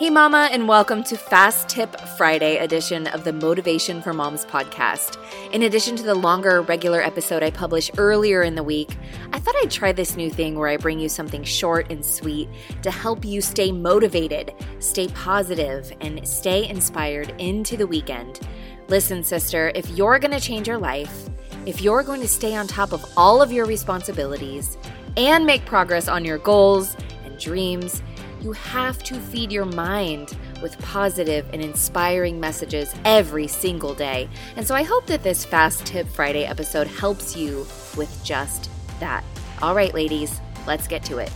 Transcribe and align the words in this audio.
Hey, 0.00 0.08
Mama, 0.08 0.48
and 0.50 0.66
welcome 0.66 1.04
to 1.04 1.16
Fast 1.18 1.68
Tip 1.68 1.94
Friday 2.16 2.56
edition 2.56 3.06
of 3.08 3.24
the 3.24 3.34
Motivation 3.34 4.00
for 4.00 4.14
Moms 4.14 4.46
podcast. 4.46 5.18
In 5.52 5.64
addition 5.64 5.94
to 5.96 6.02
the 6.02 6.14
longer 6.14 6.62
regular 6.62 7.02
episode 7.02 7.42
I 7.42 7.50
publish 7.50 7.90
earlier 7.98 8.42
in 8.42 8.54
the 8.54 8.62
week, 8.62 8.96
I 9.34 9.38
thought 9.38 9.56
I'd 9.56 9.70
try 9.70 9.92
this 9.92 10.16
new 10.16 10.30
thing 10.30 10.58
where 10.58 10.68
I 10.70 10.78
bring 10.78 11.00
you 11.00 11.10
something 11.10 11.44
short 11.44 11.92
and 11.92 12.02
sweet 12.02 12.48
to 12.80 12.90
help 12.90 13.26
you 13.26 13.42
stay 13.42 13.72
motivated, 13.72 14.54
stay 14.78 15.08
positive, 15.08 15.92
and 16.00 16.26
stay 16.26 16.66
inspired 16.66 17.34
into 17.36 17.76
the 17.76 17.86
weekend. 17.86 18.40
Listen, 18.88 19.22
sister, 19.22 19.70
if 19.74 19.86
you're 19.90 20.18
going 20.18 20.32
to 20.32 20.40
change 20.40 20.66
your 20.66 20.78
life, 20.78 21.28
if 21.66 21.82
you're 21.82 22.02
going 22.02 22.22
to 22.22 22.28
stay 22.28 22.54
on 22.54 22.66
top 22.66 22.94
of 22.94 23.04
all 23.18 23.42
of 23.42 23.52
your 23.52 23.66
responsibilities 23.66 24.78
and 25.18 25.44
make 25.44 25.66
progress 25.66 26.08
on 26.08 26.24
your 26.24 26.38
goals 26.38 26.96
and 27.26 27.38
dreams, 27.38 28.00
you 28.40 28.52
have 28.52 29.02
to 29.04 29.14
feed 29.14 29.52
your 29.52 29.64
mind 29.64 30.36
with 30.62 30.78
positive 30.78 31.48
and 31.52 31.62
inspiring 31.62 32.40
messages 32.40 32.94
every 33.04 33.46
single 33.46 33.94
day. 33.94 34.28
And 34.56 34.66
so 34.66 34.74
I 34.74 34.82
hope 34.82 35.06
that 35.06 35.22
this 35.22 35.44
Fast 35.44 35.86
Tip 35.86 36.08
Friday 36.08 36.44
episode 36.44 36.86
helps 36.86 37.36
you 37.36 37.66
with 37.96 38.20
just 38.24 38.70
that. 38.98 39.24
All 39.62 39.74
right, 39.74 39.92
ladies, 39.92 40.40
let's 40.66 40.86
get 40.86 41.04
to 41.04 41.18
it. 41.18 41.30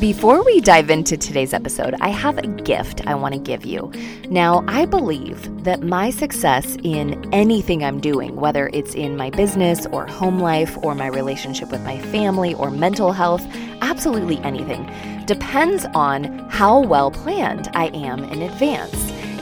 Before 0.00 0.44
we 0.44 0.60
dive 0.60 0.90
into 0.90 1.16
today's 1.16 1.54
episode, 1.54 1.94
I 2.00 2.08
have 2.08 2.36
a 2.36 2.46
gift 2.46 3.06
I 3.06 3.14
want 3.14 3.32
to 3.34 3.40
give 3.40 3.64
you. 3.64 3.90
Now, 4.28 4.62
I 4.68 4.84
believe 4.84 5.64
that 5.64 5.82
my 5.82 6.10
success 6.10 6.76
in 6.82 7.23
anything 7.34 7.84
I'm 7.84 8.00
doing, 8.00 8.36
whether 8.36 8.70
it's 8.72 8.94
in 8.94 9.16
my 9.16 9.28
business 9.28 9.86
or 9.86 10.06
home 10.06 10.38
life 10.38 10.78
or 10.82 10.94
my 10.94 11.08
relationship 11.08 11.70
with 11.70 11.82
my 11.82 11.98
family 11.98 12.54
or 12.54 12.70
mental 12.70 13.12
health, 13.12 13.44
absolutely 13.82 14.38
anything, 14.38 14.88
depends 15.26 15.84
on 15.96 16.48
how 16.48 16.80
well 16.80 17.10
planned 17.10 17.68
I 17.74 17.86
am 17.88 18.22
in 18.22 18.40
advance 18.40 18.94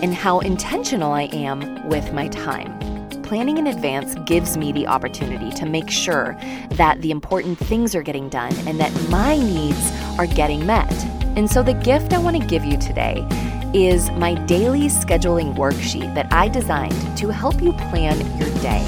and 0.02 0.14
how 0.14 0.40
intentional 0.40 1.12
I 1.12 1.24
am 1.34 1.86
with 1.86 2.12
my 2.14 2.28
time 2.28 2.78
planning 3.22 3.56
in 3.56 3.66
advance 3.66 4.14
gives 4.26 4.58
me 4.58 4.72
the 4.72 4.86
opportunity 4.86 5.50
to 5.50 5.64
make 5.64 5.88
sure 5.88 6.36
that 6.72 7.00
the 7.00 7.10
important 7.10 7.56
things 7.56 7.94
are 7.94 8.02
getting 8.02 8.28
done 8.28 8.54
and 8.66 8.78
that 8.78 8.92
my 9.08 9.38
needs 9.38 9.90
are 10.18 10.26
getting 10.26 10.66
met. 10.66 10.92
And 11.34 11.50
so, 11.50 11.62
the 11.62 11.72
gift 11.72 12.12
I 12.12 12.18
want 12.18 12.38
to 12.38 12.46
give 12.46 12.62
you 12.62 12.76
today 12.76 13.26
is 13.74 14.10
my 14.12 14.34
daily 14.46 14.88
scheduling 14.88 15.54
worksheet 15.54 16.14
that 16.14 16.32
I 16.32 16.48
designed 16.48 17.16
to 17.18 17.28
help 17.28 17.62
you 17.62 17.72
plan 17.72 18.18
your 18.38 18.50
day. 18.60 18.84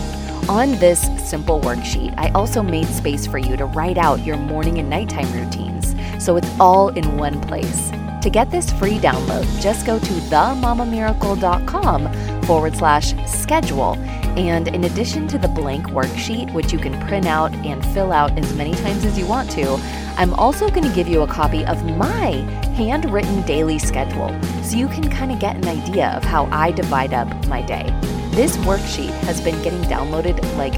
On 0.48 0.72
this 0.72 1.00
simple 1.26 1.60
worksheet, 1.60 2.14
I 2.18 2.28
also 2.30 2.62
made 2.62 2.86
space 2.86 3.26
for 3.26 3.38
you 3.38 3.56
to 3.56 3.64
write 3.64 3.96
out 3.96 4.24
your 4.24 4.36
morning 4.36 4.78
and 4.78 4.90
nighttime 4.90 5.32
routines 5.32 5.94
so 6.22 6.36
it's 6.36 6.60
all 6.60 6.88
in 6.88 7.16
one 7.16 7.40
place. 7.40 7.90
To 8.22 8.30
get 8.30 8.50
this 8.50 8.70
free 8.72 8.98
download, 8.98 9.46
just 9.60 9.86
go 9.86 9.98
to 9.98 10.12
themamamiracle.com 10.30 12.42
forward 12.42 12.76
slash 12.76 13.14
schedule. 13.26 13.94
And 14.36 14.68
in 14.68 14.84
addition 14.84 15.28
to 15.28 15.38
the 15.38 15.48
blank 15.48 15.86
worksheet, 15.86 16.52
which 16.52 16.72
you 16.72 16.78
can 16.78 17.00
print 17.06 17.26
out 17.26 17.54
and 17.54 17.84
fill 17.94 18.12
out 18.12 18.36
as 18.36 18.52
many 18.54 18.72
times 18.74 19.04
as 19.04 19.18
you 19.18 19.26
want 19.26 19.50
to, 19.52 19.76
I'm 20.16 20.34
also 20.34 20.68
going 20.68 20.82
to 20.82 20.94
give 20.94 21.06
you 21.06 21.22
a 21.22 21.26
copy 21.26 21.64
of 21.66 21.84
my 21.96 22.30
handwritten 22.76 23.42
daily 23.42 23.78
schedule 23.78 24.28
so 24.62 24.76
you 24.76 24.88
can 24.88 25.08
kind 25.08 25.30
of 25.30 25.38
get 25.38 25.56
an 25.56 25.68
idea 25.68 26.08
of 26.10 26.24
how 26.24 26.46
I 26.46 26.72
divide 26.72 27.14
up 27.14 27.28
my 27.46 27.62
day. 27.62 27.84
This 28.30 28.56
worksheet 28.58 29.12
has 29.20 29.40
been 29.40 29.60
getting 29.62 29.82
downloaded 29.82 30.42
like 30.56 30.74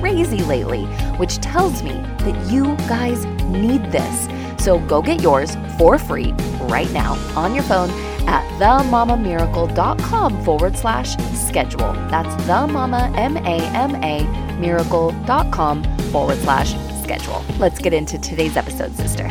crazy 0.00 0.42
lately, 0.44 0.84
which 1.16 1.38
tells 1.38 1.82
me 1.82 1.92
that 1.92 2.50
you 2.50 2.76
guys 2.88 3.26
need 3.46 3.90
this. 3.90 4.28
So 4.62 4.78
go 4.78 5.02
get 5.02 5.20
yours 5.20 5.56
for 5.76 5.98
free 5.98 6.32
right 6.62 6.90
now 6.92 7.14
on 7.36 7.54
your 7.54 7.64
phone 7.64 7.90
at 8.26 8.44
themamamiracle.com 8.58 10.44
forward 10.44 10.76
slash 10.76 11.16
schedule. 11.34 11.92
That's 12.10 12.34
themama, 12.44 13.16
M-A-M-A, 13.16 14.58
miracle.com 14.58 15.84
forward 16.10 16.38
slash 16.38 16.74
schedule. 17.02 17.44
Let's 17.58 17.78
get 17.78 17.92
into 17.92 18.18
today's 18.18 18.56
episode, 18.56 18.94
sister. 18.96 19.24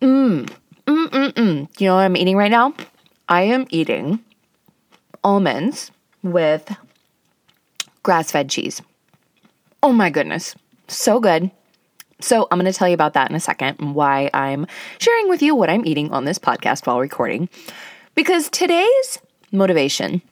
Mmm, 0.00 0.48
mmm, 0.86 1.06
mmm, 1.08 1.32
mmm. 1.32 1.80
You 1.80 1.88
know 1.88 1.94
what 1.96 2.02
I'm 2.02 2.16
eating 2.16 2.36
right 2.36 2.50
now? 2.50 2.74
I 3.28 3.42
am 3.42 3.66
eating 3.70 4.20
almonds 5.24 5.90
with 6.22 6.76
grass 8.02 8.30
fed 8.30 8.48
cheese. 8.48 8.80
Oh 9.82 9.92
my 9.92 10.10
goodness. 10.10 10.54
So 10.88 11.18
good. 11.20 11.50
So, 12.20 12.48
I'm 12.50 12.58
going 12.58 12.70
to 12.70 12.76
tell 12.76 12.88
you 12.88 12.94
about 12.94 13.12
that 13.12 13.30
in 13.30 13.36
a 13.36 13.40
second 13.40 13.76
and 13.78 13.94
why 13.94 14.30
I'm 14.32 14.66
sharing 14.98 15.28
with 15.28 15.42
you 15.42 15.54
what 15.54 15.68
I'm 15.68 15.84
eating 15.84 16.12
on 16.12 16.24
this 16.24 16.38
podcast 16.38 16.86
while 16.86 17.00
recording. 17.00 17.48
Because 18.14 18.48
today's 18.48 19.18
motivation 19.52 20.22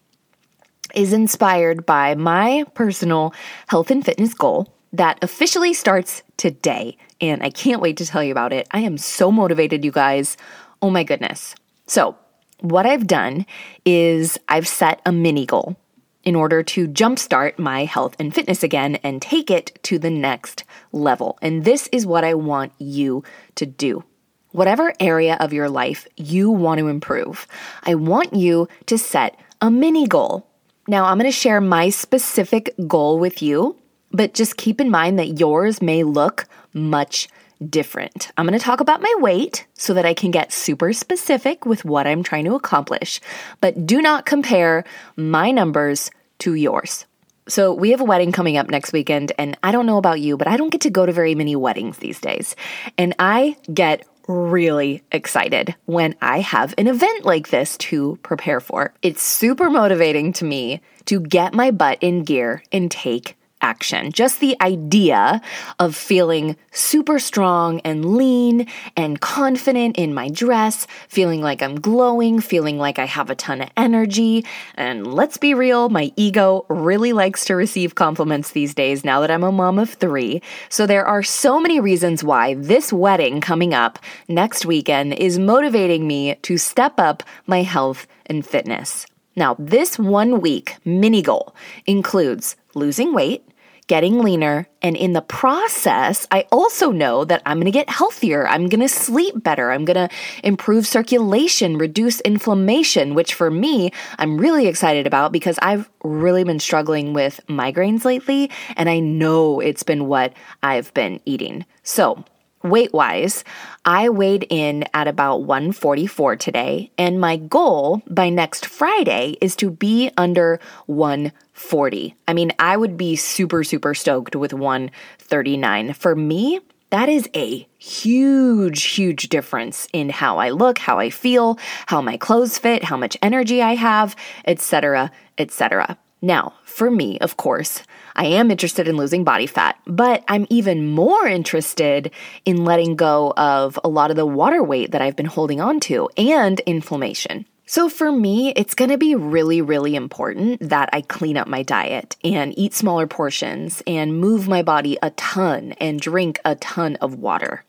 is 0.94 1.12
inspired 1.12 1.84
by 1.84 2.14
my 2.14 2.64
personal 2.74 3.34
health 3.66 3.90
and 3.90 4.04
fitness 4.04 4.32
goal 4.34 4.72
that 4.92 5.18
officially 5.22 5.74
starts 5.74 6.22
today. 6.36 6.96
And 7.20 7.42
I 7.42 7.50
can't 7.50 7.82
wait 7.82 7.96
to 7.98 8.06
tell 8.06 8.22
you 8.22 8.32
about 8.32 8.52
it. 8.52 8.66
I 8.70 8.80
am 8.80 8.96
so 8.96 9.30
motivated, 9.30 9.84
you 9.84 9.90
guys. 9.90 10.36
Oh 10.80 10.90
my 10.90 11.02
goodness. 11.04 11.54
So, 11.86 12.16
what 12.60 12.86
I've 12.86 13.06
done 13.06 13.44
is 13.84 14.38
I've 14.48 14.68
set 14.68 15.02
a 15.04 15.12
mini 15.12 15.44
goal 15.44 15.76
in 16.24 16.34
order 16.34 16.62
to 16.62 16.88
jumpstart 16.88 17.58
my 17.58 17.84
health 17.84 18.16
and 18.18 18.34
fitness 18.34 18.62
again 18.62 18.96
and 18.96 19.20
take 19.20 19.50
it 19.50 19.78
to 19.82 19.98
the 19.98 20.10
next 20.10 20.64
level. 20.92 21.38
And 21.42 21.64
this 21.64 21.88
is 21.92 22.06
what 22.06 22.24
I 22.24 22.34
want 22.34 22.72
you 22.78 23.24
to 23.56 23.66
do. 23.66 24.04
Whatever 24.52 24.94
area 25.00 25.36
of 25.40 25.52
your 25.52 25.68
life 25.68 26.06
you 26.16 26.50
want 26.50 26.78
to 26.78 26.88
improve, 26.88 27.46
I 27.82 27.94
want 27.94 28.34
you 28.34 28.68
to 28.86 28.96
set 28.96 29.38
a 29.60 29.70
mini 29.70 30.06
goal. 30.06 30.46
Now, 30.86 31.06
I'm 31.06 31.18
going 31.18 31.30
to 31.30 31.36
share 31.36 31.60
my 31.60 31.88
specific 31.88 32.74
goal 32.86 33.18
with 33.18 33.42
you, 33.42 33.76
but 34.12 34.34
just 34.34 34.56
keep 34.56 34.80
in 34.80 34.90
mind 34.90 35.18
that 35.18 35.40
yours 35.40 35.82
may 35.82 36.04
look 36.04 36.46
much 36.72 37.28
different. 37.70 38.30
I'm 38.36 38.46
going 38.46 38.58
to 38.58 38.64
talk 38.64 38.80
about 38.80 39.02
my 39.02 39.14
weight 39.18 39.66
so 39.74 39.94
that 39.94 40.06
I 40.06 40.14
can 40.14 40.30
get 40.30 40.52
super 40.52 40.92
specific 40.92 41.66
with 41.66 41.84
what 41.84 42.06
I'm 42.06 42.22
trying 42.22 42.44
to 42.44 42.54
accomplish, 42.54 43.20
but 43.60 43.86
do 43.86 44.00
not 44.00 44.26
compare 44.26 44.84
my 45.16 45.50
numbers 45.50 46.10
to 46.40 46.54
yours. 46.54 47.06
So, 47.46 47.74
we 47.74 47.90
have 47.90 48.00
a 48.00 48.04
wedding 48.04 48.32
coming 48.32 48.56
up 48.56 48.70
next 48.70 48.94
weekend, 48.94 49.32
and 49.36 49.54
I 49.62 49.70
don't 49.70 49.84
know 49.84 49.98
about 49.98 50.18
you, 50.18 50.38
but 50.38 50.48
I 50.48 50.56
don't 50.56 50.70
get 50.70 50.80
to 50.82 50.90
go 50.90 51.04
to 51.04 51.12
very 51.12 51.34
many 51.34 51.54
weddings 51.56 51.98
these 51.98 52.18
days. 52.18 52.56
And 52.96 53.14
I 53.18 53.58
get 53.72 54.06
really 54.28 55.02
excited 55.12 55.74
when 55.84 56.14
I 56.22 56.40
have 56.40 56.74
an 56.78 56.86
event 56.86 57.24
like 57.24 57.48
this 57.48 57.76
to 57.78 58.18
prepare 58.22 58.60
for. 58.60 58.94
It's 59.02 59.22
super 59.22 59.70
motivating 59.70 60.32
to 60.34 60.44
me 60.44 60.80
to 61.06 61.20
get 61.20 61.52
my 61.52 61.70
butt 61.70 61.98
in 62.00 62.22
gear 62.22 62.62
and 62.72 62.90
take 62.90 63.36
action. 63.64 64.12
Just 64.12 64.40
the 64.40 64.56
idea 64.60 65.40
of 65.78 65.96
feeling 65.96 66.56
super 66.70 67.18
strong 67.18 67.80
and 67.80 68.16
lean 68.16 68.68
and 68.94 69.20
confident 69.20 69.96
in 69.96 70.12
my 70.12 70.28
dress, 70.28 70.86
feeling 71.08 71.40
like 71.40 71.62
I'm 71.62 71.80
glowing, 71.80 72.40
feeling 72.40 72.76
like 72.76 72.98
I 72.98 73.06
have 73.06 73.30
a 73.30 73.34
ton 73.34 73.62
of 73.62 73.70
energy. 73.76 74.44
And 74.74 75.06
let's 75.06 75.38
be 75.38 75.54
real, 75.54 75.88
my 75.88 76.12
ego 76.14 76.66
really 76.68 77.14
likes 77.14 77.46
to 77.46 77.56
receive 77.56 77.94
compliments 77.94 78.50
these 78.50 78.74
days 78.74 79.02
now 79.02 79.20
that 79.20 79.30
I'm 79.30 79.44
a 79.44 79.50
mom 79.50 79.78
of 79.78 79.88
three. 79.88 80.42
So 80.68 80.86
there 80.86 81.06
are 81.06 81.22
so 81.22 81.58
many 81.58 81.80
reasons 81.80 82.22
why 82.22 82.54
this 82.54 82.92
wedding 82.92 83.40
coming 83.40 83.72
up 83.72 83.98
next 84.28 84.66
weekend 84.66 85.14
is 85.14 85.38
motivating 85.38 86.06
me 86.06 86.34
to 86.42 86.58
step 86.58 87.00
up 87.00 87.22
my 87.46 87.62
health 87.62 88.06
and 88.26 88.44
fitness. 88.44 89.06
Now, 89.36 89.56
this 89.58 89.98
one 89.98 90.40
week 90.40 90.76
mini 90.84 91.22
goal 91.22 91.54
includes 91.86 92.56
losing 92.74 93.12
weight, 93.12 93.44
getting 93.86 94.20
leaner. 94.20 94.66
And 94.82 94.96
in 94.96 95.12
the 95.12 95.22
process, 95.22 96.26
I 96.30 96.46
also 96.50 96.90
know 96.90 97.24
that 97.24 97.42
I'm 97.46 97.58
going 97.58 97.66
to 97.66 97.70
get 97.70 97.88
healthier. 97.88 98.46
I'm 98.48 98.68
going 98.68 98.80
to 98.80 98.88
sleep 98.88 99.42
better. 99.42 99.70
I'm 99.70 99.84
going 99.84 100.08
to 100.08 100.14
improve 100.42 100.86
circulation, 100.86 101.78
reduce 101.78 102.20
inflammation, 102.20 103.14
which 103.14 103.34
for 103.34 103.50
me, 103.50 103.92
I'm 104.18 104.38
really 104.38 104.66
excited 104.66 105.06
about 105.06 105.32
because 105.32 105.58
I've 105.62 105.88
really 106.02 106.44
been 106.44 106.60
struggling 106.60 107.12
with 107.12 107.40
migraines 107.48 108.04
lately. 108.04 108.50
And 108.76 108.88
I 108.88 109.00
know 109.00 109.60
it's 109.60 109.82
been 109.82 110.06
what 110.06 110.32
I've 110.62 110.92
been 110.94 111.20
eating. 111.24 111.64
So, 111.82 112.24
weight 112.64 112.92
wise, 112.92 113.44
I 113.84 114.08
weighed 114.08 114.46
in 114.50 114.84
at 114.94 115.06
about 115.06 115.42
144 115.42 116.36
today, 116.36 116.90
and 116.98 117.20
my 117.20 117.36
goal 117.36 118.02
by 118.08 118.30
next 118.30 118.66
Friday 118.66 119.36
is 119.40 119.54
to 119.56 119.70
be 119.70 120.10
under 120.16 120.58
140. 120.86 122.16
I 122.26 122.32
mean, 122.32 122.52
I 122.58 122.76
would 122.76 122.96
be 122.96 123.14
super, 123.14 123.62
super 123.62 123.94
stoked 123.94 124.34
with 124.34 124.54
139. 124.54 125.92
For 125.92 126.16
me, 126.16 126.60
that 126.90 127.08
is 127.08 127.28
a 127.34 127.68
huge, 127.78 128.84
huge 128.84 129.28
difference 129.28 129.86
in 129.92 130.08
how 130.08 130.38
I 130.38 130.50
look, 130.50 130.78
how 130.78 130.98
I 130.98 131.10
feel, 131.10 131.58
how 131.86 132.00
my 132.00 132.16
clothes 132.16 132.56
fit, 132.56 132.84
how 132.84 132.96
much 132.96 133.16
energy 133.20 133.60
I 133.60 133.74
have, 133.74 134.16
etc., 134.46 135.10
etc. 135.36 135.98
Now, 136.22 136.54
for 136.64 136.90
me, 136.90 137.18
of 137.18 137.36
course, 137.36 137.82
I 138.16 138.26
am 138.26 138.50
interested 138.50 138.86
in 138.86 138.96
losing 138.96 139.24
body 139.24 139.46
fat, 139.46 139.78
but 139.86 140.24
I'm 140.28 140.46
even 140.50 140.86
more 140.86 141.26
interested 141.26 142.10
in 142.44 142.64
letting 142.64 142.96
go 142.96 143.32
of 143.36 143.78
a 143.82 143.88
lot 143.88 144.10
of 144.10 144.16
the 144.16 144.26
water 144.26 144.62
weight 144.62 144.92
that 144.92 145.02
I've 145.02 145.16
been 145.16 145.26
holding 145.26 145.60
on 145.60 145.80
to 145.80 146.08
and 146.16 146.60
inflammation. 146.60 147.46
So, 147.66 147.88
for 147.88 148.12
me, 148.12 148.52
it's 148.56 148.74
gonna 148.74 148.98
be 148.98 149.14
really, 149.14 149.62
really 149.62 149.96
important 149.96 150.68
that 150.68 150.90
I 150.92 151.00
clean 151.00 151.38
up 151.38 151.48
my 151.48 151.62
diet 151.62 152.14
and 152.22 152.56
eat 152.58 152.74
smaller 152.74 153.06
portions 153.06 153.82
and 153.86 154.20
move 154.20 154.46
my 154.46 154.62
body 154.62 154.98
a 155.02 155.10
ton 155.10 155.72
and 155.80 155.98
drink 155.98 156.40
a 156.44 156.56
ton 156.56 156.96
of 156.96 157.18
water. 157.18 157.64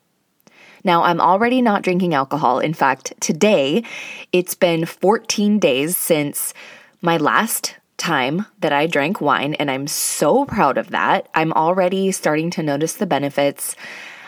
Now, 0.83 1.03
I'm 1.03 1.21
already 1.21 1.61
not 1.61 1.81
drinking 1.81 2.13
alcohol. 2.13 2.59
In 2.59 2.73
fact, 2.73 3.13
today 3.19 3.83
it's 4.31 4.53
been 4.53 4.85
14 4.85 5.59
days 5.59 5.97
since 5.97 6.53
my 7.01 7.17
last 7.17 7.75
time 7.97 8.45
that 8.59 8.73
I 8.73 8.87
drank 8.87 9.21
wine, 9.21 9.53
and 9.55 9.71
I'm 9.71 9.87
so 9.87 10.45
proud 10.45 10.77
of 10.77 10.91
that. 10.91 11.29
I'm 11.33 11.53
already 11.53 12.11
starting 12.11 12.49
to 12.51 12.63
notice 12.63 12.93
the 12.93 13.05
benefits. 13.05 13.75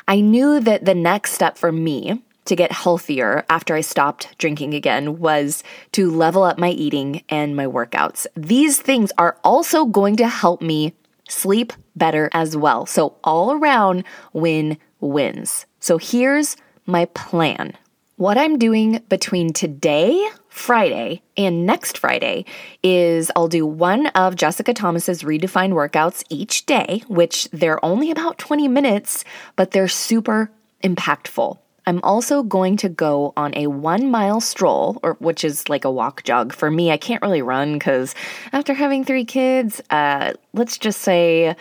I 0.08 0.22
knew 0.22 0.60
that 0.62 0.86
the 0.86 0.96
next 0.96 1.34
step 1.34 1.58
for 1.58 1.72
me 1.72 2.22
to 2.46 2.56
get 2.56 2.72
healthier 2.72 3.46
after 3.50 3.76
I 3.76 3.82
stopped 3.82 4.38
drinking 4.38 4.74
again 4.74 5.20
was 5.20 5.64
to 5.92 6.10
level 6.10 6.44
up 6.44 6.58
my 6.58 6.70
eating 6.70 7.24
and 7.30 7.56
my 7.56 7.66
workouts. 7.66 8.26
These 8.36 8.82
things 8.82 9.12
are 9.18 9.38
also 9.44 9.86
going 9.86 10.16
to 10.18 10.28
help 10.28 10.62
me 10.62 10.94
sleep 11.30 11.74
better 11.96 12.30
as 12.34 12.56
well. 12.56 12.86
So, 12.86 13.18
all 13.24 13.52
around 13.52 14.06
win 14.34 14.78
wins. 15.02 15.66
So, 15.80 15.98
here's 15.98 16.56
my 16.86 17.06
plan. 17.06 17.74
What 18.16 18.38
I'm 18.38 18.58
doing 18.58 19.04
between 19.10 19.54
today, 19.54 20.28
Friday, 20.58 21.22
and 21.38 21.66
next 21.66 21.98
Friday 21.98 22.46
is 22.84 23.32
I'll 23.36 23.48
do 23.48 23.66
one 23.66 24.08
of 24.08 24.36
Jessica 24.36 24.74
Thomas's 24.74 25.24
redefined 25.24 25.74
workouts 25.74 26.24
each 26.30 26.66
day, 26.66 27.04
which 27.08 27.48
they're 27.52 27.84
only 27.86 28.12
about 28.12 28.38
20 28.38 28.68
minutes, 28.68 29.24
but 29.56 29.72
they're 29.72 29.88
super 29.88 30.52
impactful. 30.84 31.58
I'm 31.86 32.02
also 32.04 32.44
going 32.44 32.76
to 32.78 32.90
go 32.90 33.34
on 33.38 33.56
a 33.56 33.68
one 33.68 34.12
mile 34.12 34.42
stroll, 34.42 35.00
or 35.04 35.14
which 35.20 35.46
is 35.46 35.70
like 35.70 35.86
a 35.86 35.92
walk 35.92 36.24
jog. 36.24 36.54
For 36.54 36.70
me, 36.70 36.92
I 36.92 36.98
can't 36.98 37.22
really 37.22 37.42
run 37.42 37.74
because 37.74 38.14
after 38.52 38.74
having 38.74 39.06
three 39.06 39.24
kids, 39.24 39.80
uh, 39.90 40.34
let's 40.54 40.78
just 40.78 41.02
say 41.02 41.56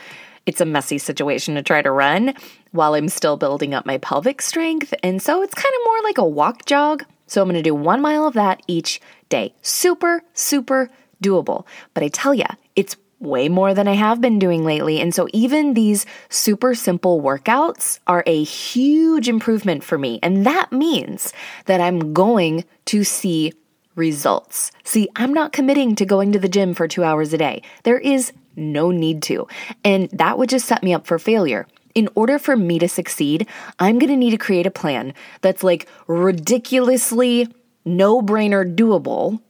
it's 0.46 0.60
a 0.60 0.66
messy 0.66 0.98
situation 0.98 1.54
to 1.54 1.62
try 1.62 1.80
to 1.80 1.90
run 1.90 2.34
while 2.72 2.94
I'm 2.94 3.08
still 3.08 3.36
building 3.36 3.72
up 3.72 3.86
my 3.86 3.98
pelvic 3.98 4.42
strength. 4.42 4.92
And 5.02 5.22
so 5.22 5.42
it's 5.42 5.54
kind 5.54 5.74
of 5.80 5.84
more 5.84 6.02
like 6.02 6.18
a 6.18 6.24
walk 6.24 6.64
jog. 6.64 7.04
So 7.26 7.42
I'm 7.42 7.48
going 7.48 7.56
to 7.56 7.62
do 7.62 7.74
one 7.74 8.00
mile 8.00 8.26
of 8.26 8.34
that 8.34 8.62
each 8.66 9.00
day. 9.28 9.54
Super, 9.62 10.22
super 10.32 10.90
doable. 11.22 11.66
But 11.94 12.02
I 12.02 12.08
tell 12.08 12.34
you, 12.34 12.44
it's 12.74 12.96
way 13.18 13.48
more 13.48 13.72
than 13.72 13.88
I 13.88 13.94
have 13.94 14.20
been 14.20 14.38
doing 14.38 14.64
lately. 14.64 15.00
And 15.00 15.14
so 15.14 15.26
even 15.32 15.74
these 15.74 16.04
super 16.28 16.74
simple 16.74 17.22
workouts 17.22 17.98
are 18.06 18.22
a 18.26 18.44
huge 18.44 19.28
improvement 19.28 19.82
for 19.82 19.96
me. 19.96 20.18
And 20.22 20.44
that 20.44 20.70
means 20.70 21.32
that 21.64 21.80
I'm 21.80 22.12
going 22.12 22.64
to 22.86 23.04
see 23.04 23.52
results. 23.94 24.70
See, 24.84 25.08
I'm 25.16 25.32
not 25.32 25.52
committing 25.52 25.96
to 25.96 26.04
going 26.04 26.32
to 26.32 26.38
the 26.38 26.48
gym 26.48 26.74
for 26.74 26.86
two 26.86 27.02
hours 27.02 27.32
a 27.32 27.38
day. 27.38 27.62
There 27.84 27.98
is 27.98 28.32
no 28.54 28.90
need 28.90 29.22
to. 29.24 29.48
And 29.82 30.10
that 30.10 30.38
would 30.38 30.50
just 30.50 30.66
set 30.66 30.82
me 30.82 30.92
up 30.92 31.06
for 31.06 31.18
failure. 31.18 31.66
In 31.96 32.10
order 32.14 32.38
for 32.38 32.58
me 32.58 32.78
to 32.78 32.88
succeed, 32.88 33.48
I'm 33.78 33.98
going 33.98 34.10
to 34.10 34.16
need 34.16 34.32
to 34.32 34.36
create 34.36 34.66
a 34.66 34.70
plan 34.70 35.14
that's 35.40 35.64
like 35.64 35.88
ridiculously 36.06 37.48
no 37.86 38.20
brainer 38.20 38.76
doable 38.76 39.40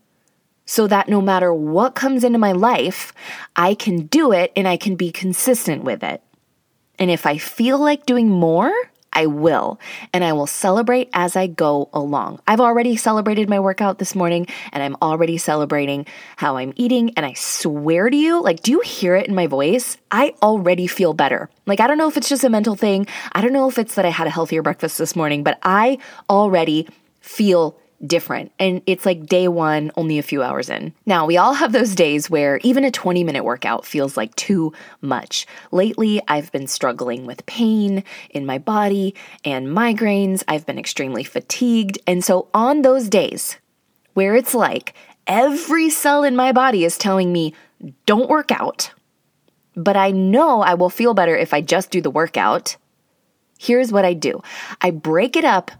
so 0.64 0.86
that 0.86 1.08
no 1.08 1.20
matter 1.20 1.52
what 1.52 1.96
comes 1.96 2.22
into 2.22 2.38
my 2.38 2.52
life, 2.52 3.12
I 3.56 3.74
can 3.74 4.06
do 4.06 4.30
it 4.30 4.52
and 4.54 4.68
I 4.68 4.76
can 4.76 4.94
be 4.94 5.10
consistent 5.10 5.82
with 5.82 6.04
it. 6.04 6.22
And 7.00 7.10
if 7.10 7.26
I 7.26 7.36
feel 7.36 7.78
like 7.78 8.06
doing 8.06 8.30
more, 8.30 8.72
I 9.16 9.26
will. 9.26 9.80
And 10.12 10.22
I 10.22 10.34
will 10.34 10.46
celebrate 10.46 11.08
as 11.14 11.36
I 11.36 11.46
go 11.46 11.88
along. 11.94 12.40
I've 12.46 12.60
already 12.60 12.96
celebrated 12.96 13.48
my 13.48 13.58
workout 13.58 13.98
this 13.98 14.14
morning 14.14 14.46
and 14.72 14.82
I'm 14.82 14.96
already 15.00 15.38
celebrating 15.38 16.06
how 16.36 16.58
I'm 16.58 16.74
eating. 16.76 17.14
And 17.16 17.24
I 17.24 17.32
swear 17.32 18.10
to 18.10 18.16
you, 18.16 18.42
like, 18.42 18.62
do 18.62 18.70
you 18.70 18.80
hear 18.80 19.16
it 19.16 19.26
in 19.26 19.34
my 19.34 19.46
voice? 19.46 19.96
I 20.10 20.34
already 20.42 20.86
feel 20.86 21.14
better. 21.14 21.48
Like, 21.64 21.80
I 21.80 21.86
don't 21.86 21.96
know 21.96 22.08
if 22.08 22.18
it's 22.18 22.28
just 22.28 22.44
a 22.44 22.50
mental 22.50 22.76
thing. 22.76 23.06
I 23.32 23.40
don't 23.40 23.54
know 23.54 23.68
if 23.68 23.78
it's 23.78 23.94
that 23.94 24.04
I 24.04 24.10
had 24.10 24.26
a 24.26 24.30
healthier 24.30 24.62
breakfast 24.62 24.98
this 24.98 25.16
morning, 25.16 25.42
but 25.42 25.58
I 25.62 25.98
already 26.28 26.86
feel 27.22 27.78
different. 28.06 28.52
And 28.58 28.82
it's 28.86 29.06
like 29.06 29.26
day 29.26 29.48
one, 29.48 29.90
only 29.96 30.18
a 30.18 30.22
few 30.22 30.42
hours 30.42 30.68
in. 30.68 30.92
Now, 31.04 31.26
we 31.26 31.36
all 31.36 31.54
have 31.54 31.72
those 31.72 31.94
days 31.94 32.30
where 32.30 32.58
even 32.62 32.84
a 32.84 32.90
20 32.90 33.24
minute 33.24 33.44
workout 33.44 33.86
feels 33.86 34.16
like 34.16 34.34
too 34.36 34.72
much. 35.00 35.46
Lately, 35.72 36.20
I've 36.28 36.52
been 36.52 36.66
struggling 36.66 37.26
with 37.26 37.46
pain 37.46 38.04
in 38.30 38.46
my 38.46 38.58
body 38.58 39.14
and 39.44 39.68
migraines. 39.68 40.42
I've 40.48 40.66
been 40.66 40.78
extremely 40.78 41.24
fatigued. 41.24 41.98
And 42.06 42.24
so, 42.24 42.48
on 42.54 42.82
those 42.82 43.08
days 43.08 43.56
where 44.14 44.34
it's 44.34 44.54
like 44.54 44.94
every 45.26 45.90
cell 45.90 46.24
in 46.24 46.36
my 46.36 46.52
body 46.52 46.84
is 46.84 46.98
telling 46.98 47.32
me, 47.32 47.54
don't 48.06 48.30
work 48.30 48.50
out, 48.50 48.92
but 49.74 49.96
I 49.96 50.10
know 50.10 50.62
I 50.62 50.74
will 50.74 50.88
feel 50.88 51.14
better 51.14 51.36
if 51.36 51.52
I 51.52 51.60
just 51.60 51.90
do 51.90 52.00
the 52.00 52.10
workout. 52.10 52.76
Here's 53.58 53.92
what 53.92 54.04
I 54.04 54.14
do 54.14 54.42
I 54.80 54.90
break 54.90 55.36
it 55.36 55.44
up 55.44 55.70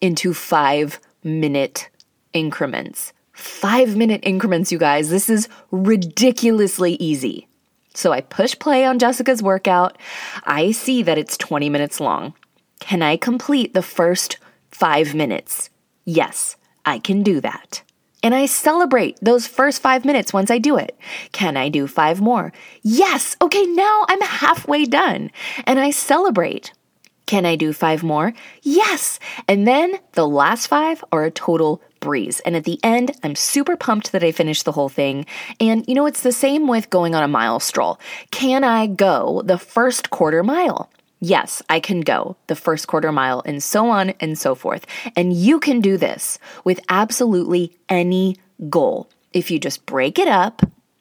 into 0.00 0.34
five 0.34 0.98
minute 1.24 1.88
increments. 2.32 3.12
Five 3.32 3.96
minute 3.96 4.20
increments, 4.24 4.70
you 4.70 4.78
guys. 4.78 5.08
This 5.08 5.28
is 5.30 5.48
ridiculously 5.70 6.94
easy. 6.94 7.48
So 7.94 8.12
I 8.12 8.20
push 8.20 8.58
play 8.58 8.84
on 8.84 8.98
Jessica's 8.98 9.42
workout. 9.42 9.98
I 10.44 10.70
see 10.70 11.02
that 11.02 11.18
it's 11.18 11.36
20 11.36 11.68
minutes 11.68 12.00
long. 12.00 12.34
Can 12.80 13.02
I 13.02 13.16
complete 13.16 13.74
the 13.74 13.82
first 13.82 14.38
five 14.70 15.14
minutes? 15.14 15.70
Yes, 16.04 16.56
I 16.84 16.98
can 16.98 17.22
do 17.22 17.40
that. 17.40 17.82
And 18.22 18.34
I 18.34 18.46
celebrate 18.46 19.18
those 19.20 19.46
first 19.46 19.82
five 19.82 20.04
minutes 20.04 20.32
once 20.32 20.50
I 20.50 20.58
do 20.58 20.76
it. 20.76 20.96
Can 21.32 21.56
I 21.56 21.68
do 21.68 21.86
five 21.86 22.20
more? 22.20 22.52
Yes. 22.82 23.36
Okay, 23.42 23.66
now 23.66 24.04
I'm 24.08 24.20
halfway 24.20 24.84
done. 24.84 25.30
And 25.64 25.80
I 25.80 25.90
celebrate. 25.90 26.72
Can 27.32 27.46
I 27.46 27.56
do 27.56 27.72
five 27.72 28.02
more? 28.02 28.34
Yes. 28.60 29.18
And 29.48 29.66
then 29.66 29.94
the 30.12 30.28
last 30.28 30.66
five 30.66 31.02
are 31.12 31.24
a 31.24 31.30
total 31.30 31.80
breeze. 31.98 32.40
And 32.40 32.54
at 32.54 32.64
the 32.64 32.78
end, 32.84 33.12
I'm 33.22 33.36
super 33.36 33.74
pumped 33.74 34.12
that 34.12 34.22
I 34.22 34.32
finished 34.32 34.66
the 34.66 34.72
whole 34.72 34.90
thing. 34.90 35.24
And 35.58 35.82
you 35.88 35.94
know, 35.94 36.04
it's 36.04 36.20
the 36.20 36.30
same 36.30 36.68
with 36.68 36.90
going 36.90 37.14
on 37.14 37.22
a 37.22 37.28
mile 37.28 37.58
stroll. 37.58 37.98
Can 38.32 38.64
I 38.64 38.86
go 38.86 39.40
the 39.46 39.56
first 39.56 40.10
quarter 40.10 40.42
mile? 40.42 40.90
Yes, 41.20 41.62
I 41.70 41.80
can 41.80 42.02
go 42.02 42.36
the 42.48 42.54
first 42.54 42.86
quarter 42.86 43.10
mile 43.10 43.42
and 43.46 43.62
so 43.62 43.88
on 43.88 44.10
and 44.20 44.38
so 44.38 44.54
forth. 44.54 44.84
And 45.16 45.32
you 45.32 45.58
can 45.58 45.80
do 45.80 45.96
this 45.96 46.38
with 46.64 46.80
absolutely 46.90 47.74
any 47.88 48.36
goal. 48.68 49.08
If 49.32 49.50
you 49.50 49.58
just 49.58 49.86
break 49.86 50.18
it 50.18 50.28
up 50.28 50.60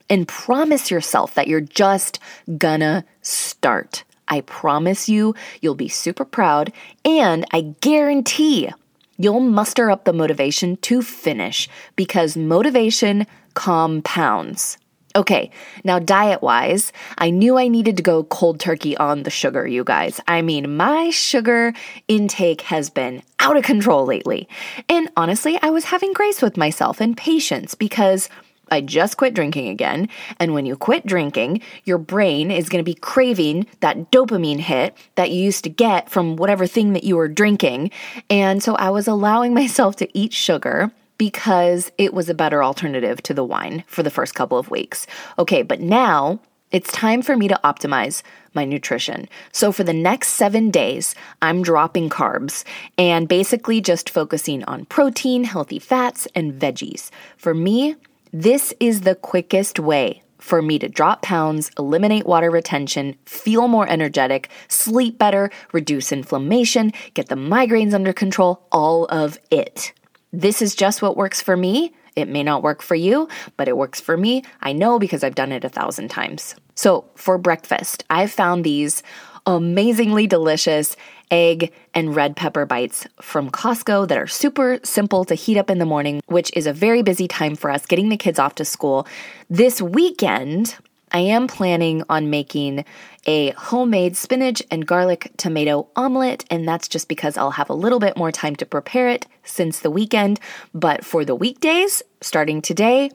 and 0.10 0.26
promise 0.30 0.90
yourself 0.90 1.34
that 1.34 1.50
you're 1.50 1.60
just 1.60 2.20
gonna 2.58 3.04
start. 3.22 4.06
I 4.32 4.42
promise 4.42 5.08
you, 5.08 5.36
you'll 5.62 5.76
be 5.76 5.90
super 5.90 6.26
proud, 6.26 6.72
and 7.06 7.46
I 7.52 7.76
guarantee 7.82 8.70
you'll 9.18 9.42
muster 9.42 9.92
up 9.92 10.06
the 10.06 10.14
motivation 10.14 10.78
to 10.78 11.04
finish 11.04 11.70
because 11.96 12.36
motivation 12.36 13.28
compounds. 13.54 14.78
Okay, 15.14 15.52
now 15.84 16.00
diet 16.00 16.42
wise, 16.42 16.94
I 17.18 17.32
knew 17.32 17.58
I 17.58 17.68
needed 17.68 17.98
to 17.98 18.04
go 18.04 18.24
cold 18.24 18.62
turkey 18.62 18.96
on 18.96 19.24
the 19.24 19.30
sugar, 19.30 19.68
you 19.68 19.84
guys. 19.84 20.22
I 20.26 20.42
mean, 20.42 20.78
my 20.78 21.10
sugar 21.10 21.74
intake 22.08 22.62
has 22.62 22.90
been 22.90 23.22
out 23.40 23.58
of 23.58 23.64
control 23.64 24.06
lately. 24.06 24.48
And 24.88 25.10
honestly, 25.18 25.60
I 25.62 25.70
was 25.70 25.84
having 25.84 26.14
grace 26.14 26.42
with 26.42 26.56
myself 26.56 27.02
and 27.02 27.18
patience 27.18 27.76
because 27.76 28.30
I 28.72 28.82
just 28.82 29.18
quit 29.18 29.34
drinking 29.34 29.68
again. 29.68 30.10
And 30.40 30.54
when 30.54 30.66
you 30.66 30.76
quit 30.76 31.06
drinking, 31.06 31.62
your 31.84 31.98
brain 31.98 32.50
is 32.50 32.70
going 32.70 32.84
to 32.84 32.90
be 32.90 32.96
craving 32.96 33.68
that 33.82 34.12
dopamine 34.12 34.60
hit 34.60 34.98
that 35.16 35.32
you 35.32 35.44
used 35.44 35.64
to 35.66 35.70
get 35.70 36.10
from 36.10 36.38
whatever 36.38 36.66
thing 36.66 36.94
that 36.94 37.04
you 37.04 37.18
were 37.18 37.28
drinking. 37.28 37.92
And 38.30 38.64
so 38.64 38.76
I 38.76 38.90
was 38.90 39.08
allowing 39.08 39.54
myself 39.62 39.98
to 39.98 40.18
eat 40.18 40.34
sugar 40.34 40.92
because 41.18 41.92
it 42.00 42.16
was 42.16 42.30
a 42.30 42.34
better 42.34 42.64
alternative 42.64 43.22
to 43.22 43.34
the 43.34 43.44
wine 43.44 43.84
for 43.86 44.02
the 44.02 44.10
first 44.10 44.34
couple 44.34 44.58
of 44.58 44.72
weeks. 44.72 45.06
Okay, 45.38 45.62
but 45.62 45.80
now 45.80 46.40
it's 46.72 46.92
time 46.92 47.22
for 47.22 47.36
me 47.36 47.48
to 47.50 47.60
optimize 47.64 48.24
my 48.54 48.66
nutrition. 48.66 49.28
So, 49.52 49.72
for 49.72 49.84
the 49.84 49.94
next 49.94 50.30
seven 50.30 50.72
days, 50.72 51.14
I'm 51.42 51.62
dropping 51.62 52.10
carbs 52.10 52.64
and 52.98 53.28
basically 53.28 53.82
just 53.82 54.10
focusing 54.10 54.64
on 54.64 54.86
protein, 54.86 55.44
healthy 55.44 55.80
fats, 55.80 56.28
and 56.34 56.54
veggies. 56.54 57.10
For 57.38 57.54
me, 57.54 57.98
this 58.34 58.74
is 58.80 59.02
the 59.02 59.16
quickest 59.16 59.78
way 59.78 60.22
for 60.38 60.62
me 60.62 60.80
to 60.80 60.88
drop 60.88 61.22
pounds, 61.22 61.70
eliminate 61.78 62.26
water 62.26 62.50
retention, 62.50 63.16
feel 63.26 63.68
more 63.68 63.88
energetic, 63.88 64.50
sleep 64.68 65.18
better, 65.18 65.52
reduce 65.72 66.12
inflammation, 66.12 66.94
get 67.14 67.28
the 67.28 67.36
migraines 67.36 67.94
under 67.94 68.14
control, 68.14 68.66
all 68.72 69.06
of 69.06 69.38
it. 69.52 69.94
This 70.34 70.62
is 70.62 70.76
just 70.76 71.02
what 71.02 71.18
works 71.18 71.42
for 71.42 71.58
me. 71.58 71.94
It 72.16 72.28
may 72.28 72.44
not 72.44 72.64
work 72.64 72.82
for 72.82 72.96
you, 72.96 73.28
but 73.58 73.68
it 73.68 73.78
works 73.78 74.02
for 74.02 74.18
me. 74.18 74.44
I 74.62 74.74
know 74.74 74.98
because 74.98 75.24
I've 75.24 75.36
done 75.36 75.52
it 75.52 75.64
a 75.64 75.70
thousand 75.70 76.10
times. 76.10 76.56
So, 76.76 77.06
for 77.16 77.38
breakfast, 77.38 78.04
I've 78.10 78.32
found 78.32 78.64
these 78.64 79.04
amazingly 79.46 80.28
delicious 80.28 80.96
egg 81.30 81.72
and 81.94 82.16
red 82.16 82.36
pepper 82.36 82.66
bites 82.66 83.08
from 83.22 83.50
Costco 83.50 84.08
that 84.08 84.18
are 84.18 84.28
super 84.28 84.80
simple 84.84 85.26
to 85.26 85.36
heat 85.36 85.58
up 85.58 85.70
in 85.70 85.80
the 85.80 85.86
morning, 85.86 86.22
which 86.28 86.52
is 86.56 86.68
a 86.68 86.74
very 86.74 87.02
busy 87.02 87.28
time 87.28 87.56
for 87.56 87.72
us 87.72 87.86
getting 87.86 88.10
the 88.10 88.18
kids 88.18 88.40
off 88.40 88.56
to 88.56 88.66
school. 88.66 89.08
This 89.50 89.82
weekend, 89.82 90.76
I 91.14 91.20
am 91.20 91.48
planning 91.48 92.04
on 92.10 92.30
making 92.30 92.86
a 93.26 93.52
homemade 93.52 94.16
spinach 94.16 94.64
and 94.72 94.88
garlic 94.88 95.32
tomato 95.38 95.88
omelet, 95.96 96.46
and 96.50 96.68
that's 96.68 96.88
just 96.88 97.08
because 97.08 97.38
I'll 97.38 97.52
have 97.52 97.70
a 97.70 97.74
little 97.74 98.00
bit 98.00 98.18
more 98.18 98.32
time 98.32 98.56
to 98.58 98.66
prepare 98.66 99.10
it 99.10 99.28
since 99.44 99.80
the 99.80 99.92
weekend. 99.92 100.40
But 100.74 101.04
for 101.04 101.26
the 101.26 101.36
weekdays, 101.36 102.02
starting 102.22 102.62
today, 102.62 103.12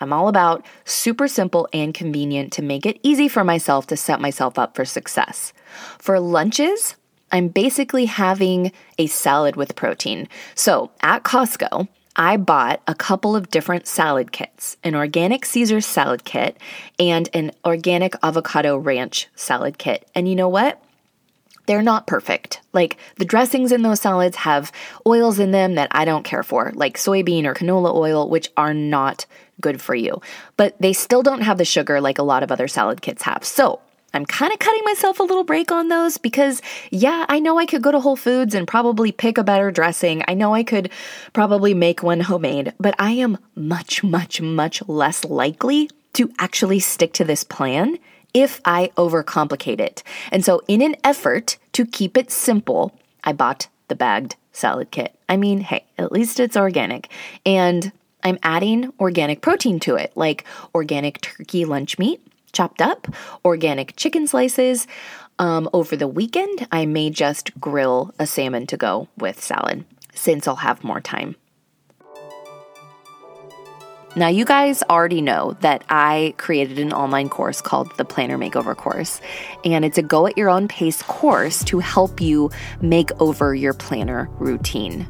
I'm 0.00 0.12
all 0.12 0.28
about 0.28 0.64
super 0.84 1.28
simple 1.28 1.68
and 1.72 1.94
convenient 1.94 2.52
to 2.54 2.62
make 2.62 2.86
it 2.86 2.98
easy 3.02 3.28
for 3.28 3.44
myself 3.44 3.86
to 3.88 3.96
set 3.96 4.20
myself 4.20 4.58
up 4.58 4.74
for 4.74 4.84
success. 4.84 5.52
For 5.98 6.20
lunches, 6.20 6.96
I'm 7.32 7.48
basically 7.48 8.04
having 8.04 8.72
a 8.98 9.06
salad 9.06 9.56
with 9.56 9.76
protein. 9.76 10.28
So 10.54 10.90
at 11.00 11.24
Costco, 11.24 11.88
I 12.16 12.36
bought 12.36 12.80
a 12.86 12.94
couple 12.94 13.34
of 13.34 13.50
different 13.50 13.88
salad 13.88 14.30
kits 14.30 14.76
an 14.84 14.94
organic 14.94 15.44
Caesar 15.44 15.80
salad 15.80 16.24
kit 16.24 16.56
and 16.98 17.28
an 17.34 17.50
organic 17.64 18.14
avocado 18.22 18.76
ranch 18.76 19.28
salad 19.34 19.78
kit. 19.78 20.08
And 20.14 20.28
you 20.28 20.36
know 20.36 20.48
what? 20.48 20.80
They're 21.66 21.82
not 21.82 22.06
perfect. 22.06 22.60
Like 22.72 22.98
the 23.16 23.24
dressings 23.24 23.72
in 23.72 23.82
those 23.82 24.00
salads 24.00 24.36
have 24.36 24.70
oils 25.06 25.38
in 25.38 25.50
them 25.50 25.74
that 25.74 25.88
I 25.90 26.04
don't 26.04 26.22
care 26.22 26.42
for, 26.42 26.70
like 26.74 26.98
soybean 26.98 27.46
or 27.46 27.54
canola 27.54 27.94
oil, 27.94 28.28
which 28.28 28.50
are 28.56 28.74
not 28.74 29.26
good 29.60 29.80
for 29.80 29.94
you. 29.94 30.20
But 30.56 30.76
they 30.80 30.92
still 30.92 31.22
don't 31.22 31.42
have 31.42 31.58
the 31.58 31.64
sugar 31.64 32.00
like 32.00 32.18
a 32.18 32.22
lot 32.22 32.42
of 32.42 32.52
other 32.52 32.68
salad 32.68 33.02
kits 33.02 33.22
have. 33.22 33.44
So 33.44 33.80
I'm 34.14 34.24
kind 34.24 34.52
of 34.52 34.60
cutting 34.60 34.82
myself 34.84 35.18
a 35.18 35.24
little 35.24 35.42
break 35.42 35.72
on 35.72 35.88
those 35.88 36.18
because, 36.18 36.62
yeah, 36.90 37.26
I 37.28 37.40
know 37.40 37.58
I 37.58 37.66
could 37.66 37.82
go 37.82 37.90
to 37.90 37.98
Whole 37.98 38.16
Foods 38.16 38.54
and 38.54 38.66
probably 38.66 39.10
pick 39.10 39.38
a 39.38 39.44
better 39.44 39.72
dressing. 39.72 40.22
I 40.28 40.34
know 40.34 40.54
I 40.54 40.62
could 40.62 40.90
probably 41.32 41.74
make 41.74 42.02
one 42.02 42.20
homemade, 42.20 42.72
but 42.78 42.94
I 42.98 43.10
am 43.12 43.38
much, 43.56 44.04
much, 44.04 44.40
much 44.40 44.86
less 44.88 45.24
likely 45.24 45.90
to 46.12 46.32
actually 46.38 46.78
stick 46.78 47.12
to 47.14 47.24
this 47.24 47.42
plan 47.42 47.98
if 48.32 48.60
I 48.64 48.92
overcomplicate 48.96 49.80
it. 49.80 50.04
And 50.30 50.44
so, 50.44 50.62
in 50.68 50.80
an 50.80 50.94
effort 51.02 51.56
to 51.72 51.84
keep 51.84 52.16
it 52.16 52.30
simple, 52.30 52.96
I 53.24 53.32
bought 53.32 53.66
the 53.88 53.96
bagged 53.96 54.36
salad 54.52 54.92
kit. 54.92 55.14
I 55.28 55.36
mean, 55.36 55.60
hey, 55.60 55.84
at 55.98 56.12
least 56.12 56.38
it's 56.38 56.56
organic. 56.56 57.08
And 57.44 57.90
I'm 58.24 58.38
adding 58.42 58.92
organic 58.98 59.42
protein 59.42 59.78
to 59.80 59.96
it, 59.96 60.12
like 60.14 60.44
organic 60.74 61.20
turkey 61.20 61.64
lunch 61.64 61.98
meat 61.98 62.20
chopped 62.54 62.80
up, 62.80 63.08
organic 63.44 63.96
chicken 63.96 64.26
slices. 64.26 64.86
Um, 65.38 65.68
over 65.72 65.96
the 65.96 66.08
weekend, 66.08 66.66
I 66.72 66.86
may 66.86 67.10
just 67.10 67.58
grill 67.60 68.14
a 68.18 68.26
salmon 68.26 68.66
to 68.68 68.76
go 68.76 69.08
with 69.18 69.42
salad 69.42 69.84
since 70.14 70.46
I'll 70.46 70.56
have 70.56 70.84
more 70.84 71.00
time. 71.00 71.34
Now, 74.16 74.28
you 74.28 74.44
guys 74.44 74.84
already 74.84 75.20
know 75.20 75.56
that 75.60 75.82
I 75.88 76.34
created 76.36 76.78
an 76.78 76.92
online 76.92 77.28
course 77.28 77.60
called 77.60 77.90
the 77.96 78.04
Planner 78.04 78.38
Makeover 78.38 78.76
Course, 78.76 79.20
and 79.64 79.84
it's 79.84 79.98
a 79.98 80.02
go 80.02 80.28
at 80.28 80.38
your 80.38 80.48
own 80.48 80.68
pace 80.68 81.02
course 81.02 81.64
to 81.64 81.80
help 81.80 82.20
you 82.20 82.48
make 82.80 83.10
over 83.20 83.56
your 83.56 83.74
planner 83.74 84.28
routine. 84.38 85.08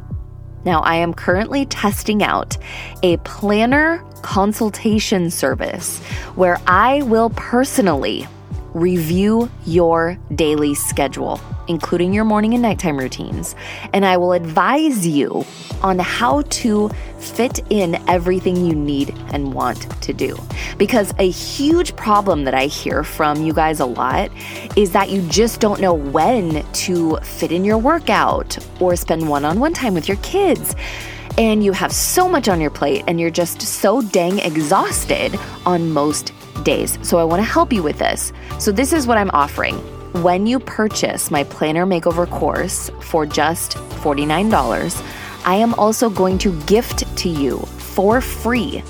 Now, 0.65 0.81
I 0.83 0.97
am 0.97 1.15
currently 1.15 1.67
testing 1.67 2.23
out 2.23 2.57
a 3.03 3.17
planner 3.19 4.05
consultation 4.23 5.31
service 5.31 5.99
where 6.35 6.59
I 6.67 7.03
will 7.03 7.31
personally 7.31 8.27
review 8.75 9.49
your 9.65 10.19
daily 10.35 10.75
schedule, 10.75 11.41
including 11.69 12.13
your 12.13 12.25
morning 12.25 12.53
and 12.53 12.63
nighttime 12.63 12.99
routines, 12.99 13.55
and 13.93 14.05
I 14.05 14.17
will 14.17 14.33
advise 14.33 15.07
you 15.07 15.45
on 15.83 15.99
how 16.01 16.43
to 16.43 16.91
fit 17.19 17.61
in 17.71 17.97
everything 18.09 18.57
you 18.67 18.75
need 18.75 19.17
and 19.33 19.55
want 19.55 19.91
to 20.03 20.13
do. 20.13 20.37
Because 20.77 21.15
a 21.19 21.31
huge 21.31 21.95
problem 21.97 22.45
that 22.45 22.55
I 22.55 22.67
hear 22.67 23.05
from 23.05 23.43
you 23.43 23.53
guys 23.53 23.81
a 23.81 23.87
lot 23.87 24.31
is 24.77 24.93
that 24.93 25.11
you 25.11 25.23
just 25.29 25.61
don't 25.61 25.81
know 25.81 25.95
when 25.95 26.65
to 26.73 27.17
fit 27.19 27.53
in 27.53 27.65
your 27.65 27.79
workout 27.79 28.59
or 28.81 28.97
spend 28.97 29.29
one 29.29 29.45
on 29.45 29.61
one 29.61 29.73
time 29.73 29.95
with 29.95 30.09
your 30.09 30.19
kids 30.19 30.75
and 31.37 31.65
you 31.65 31.73
have 31.73 31.93
so 31.93 32.29
much 32.29 32.49
on 32.49 32.61
your 32.61 32.71
plate 32.71 33.05
and 33.09 33.21
you're 33.21 33.31
just 33.31 33.61
so 33.61 34.01
dang 34.01 34.39
exhausted 34.39 35.39
on 35.67 35.91
most 35.91 36.33
days. 36.65 36.99
So 37.03 37.19
I 37.19 37.25
want 37.25 37.41
to 37.41 37.45
help 37.45 37.73
you 37.73 37.83
with 37.83 37.99
this. 37.99 38.33
So 38.59 38.73
this 38.73 38.93
is 38.93 39.07
what 39.07 39.19
I'm 39.19 39.31
offering. 39.31 39.77
When 40.23 40.47
you 40.47 40.59
purchase 40.59 41.31
my 41.31 41.45
planner 41.45 41.87
makeover 41.87 42.29
course 42.29 42.91
for 43.01 43.27
just 43.27 43.77
$49, 44.03 45.03
I 45.45 45.57
am 45.57 45.75
also 45.75 46.09
going 46.09 46.39
to 46.39 46.59
gift 46.63 47.17
to 47.19 47.29
you 47.29 47.59
for 47.59 48.21
free 48.21 48.83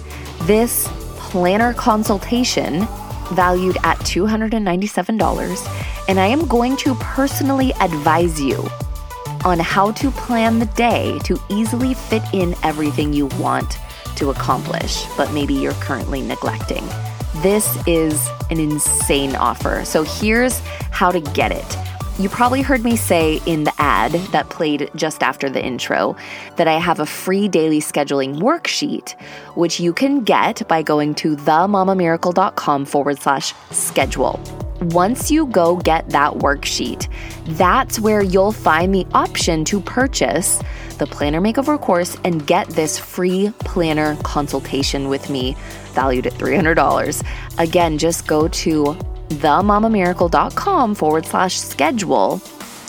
this 0.43 0.88
planner 1.16 1.75
consultation 1.75 2.87
valued 3.33 3.76
at 3.83 3.99
$297 4.00 6.09
and 6.09 6.21
I 6.21 6.26
am 6.26 6.47
going 6.47 6.76
to 6.78 6.95
personally 6.97 7.73
advise 7.81 8.40
you 8.40 8.69
on 9.45 9.59
how 9.59 9.93
to 9.93 10.11
plan 10.11 10.59
the 10.59 10.66
day 10.66 11.19
to 11.25 11.38
easily 11.49 11.95
fit 11.95 12.23
in 12.33 12.54
everything 12.62 13.12
you 13.12 13.26
want 13.38 13.78
to 14.16 14.31
accomplish, 14.31 15.04
but 15.16 15.33
maybe 15.33 15.54
you're 15.54 15.73
currently 15.75 16.23
neglecting. 16.23 16.85
This 17.45 17.77
is 17.87 18.27
an 18.49 18.59
insane 18.59 19.37
offer. 19.37 19.85
So 19.85 20.03
here's 20.03 20.61
how 20.91 21.11
to 21.11 21.21
get 21.21 21.53
it. 21.53 21.77
You 22.19 22.31
probably 22.31 22.63
heard 22.63 22.83
me 22.83 22.97
say 22.97 23.43
in 23.45 23.65
the 23.65 23.73
ad 23.77 24.13
that 24.33 24.49
played 24.49 24.91
just 24.97 25.23
after 25.23 25.51
the 25.51 25.63
intro 25.63 26.17
that 26.57 26.67
I 26.67 26.79
have 26.79 27.01
a 27.01 27.05
free 27.05 27.49
daily 27.49 27.81
scheduling 27.81 28.39
worksheet, 28.39 29.21
which 29.57 29.79
you 29.79 29.93
can 29.93 30.25
get 30.25 30.67
by 30.69 30.81
going 30.81 31.15
to 31.17 31.37
themamamiracle.com 31.37 32.87
forward 32.87 33.19
slash 33.21 33.53
schedule. 33.71 34.41
Once 34.81 35.31
you 35.31 35.45
go 35.45 35.77
get 35.77 36.09
that 36.09 36.33
worksheet, 36.33 37.09
that's 37.59 38.01
where 38.01 38.23
you'll 38.23 38.53
find 38.53 38.95
the 38.95 39.07
option 39.13 39.67
to 39.67 39.81
purchase 39.81 40.63
the 40.97 41.07
Planner 41.07 41.43
Makeover 41.43 41.79
course 41.79 42.17
and 42.25 42.47
get 42.47 42.69
this 42.69 42.99
free 42.99 43.53
planner 43.61 44.17
consultation 44.23 45.11
with 45.11 45.29
me, 45.29 45.55
valued 45.95 46.27
at 46.27 46.35
$300. 46.35 47.25
Again, 47.59 47.99
just 47.99 48.27
go 48.27 48.49
to 48.49 48.97
themamamiracle.com 49.29 50.95
forward 50.95 51.27
slash 51.27 51.59
schedule 51.59 52.41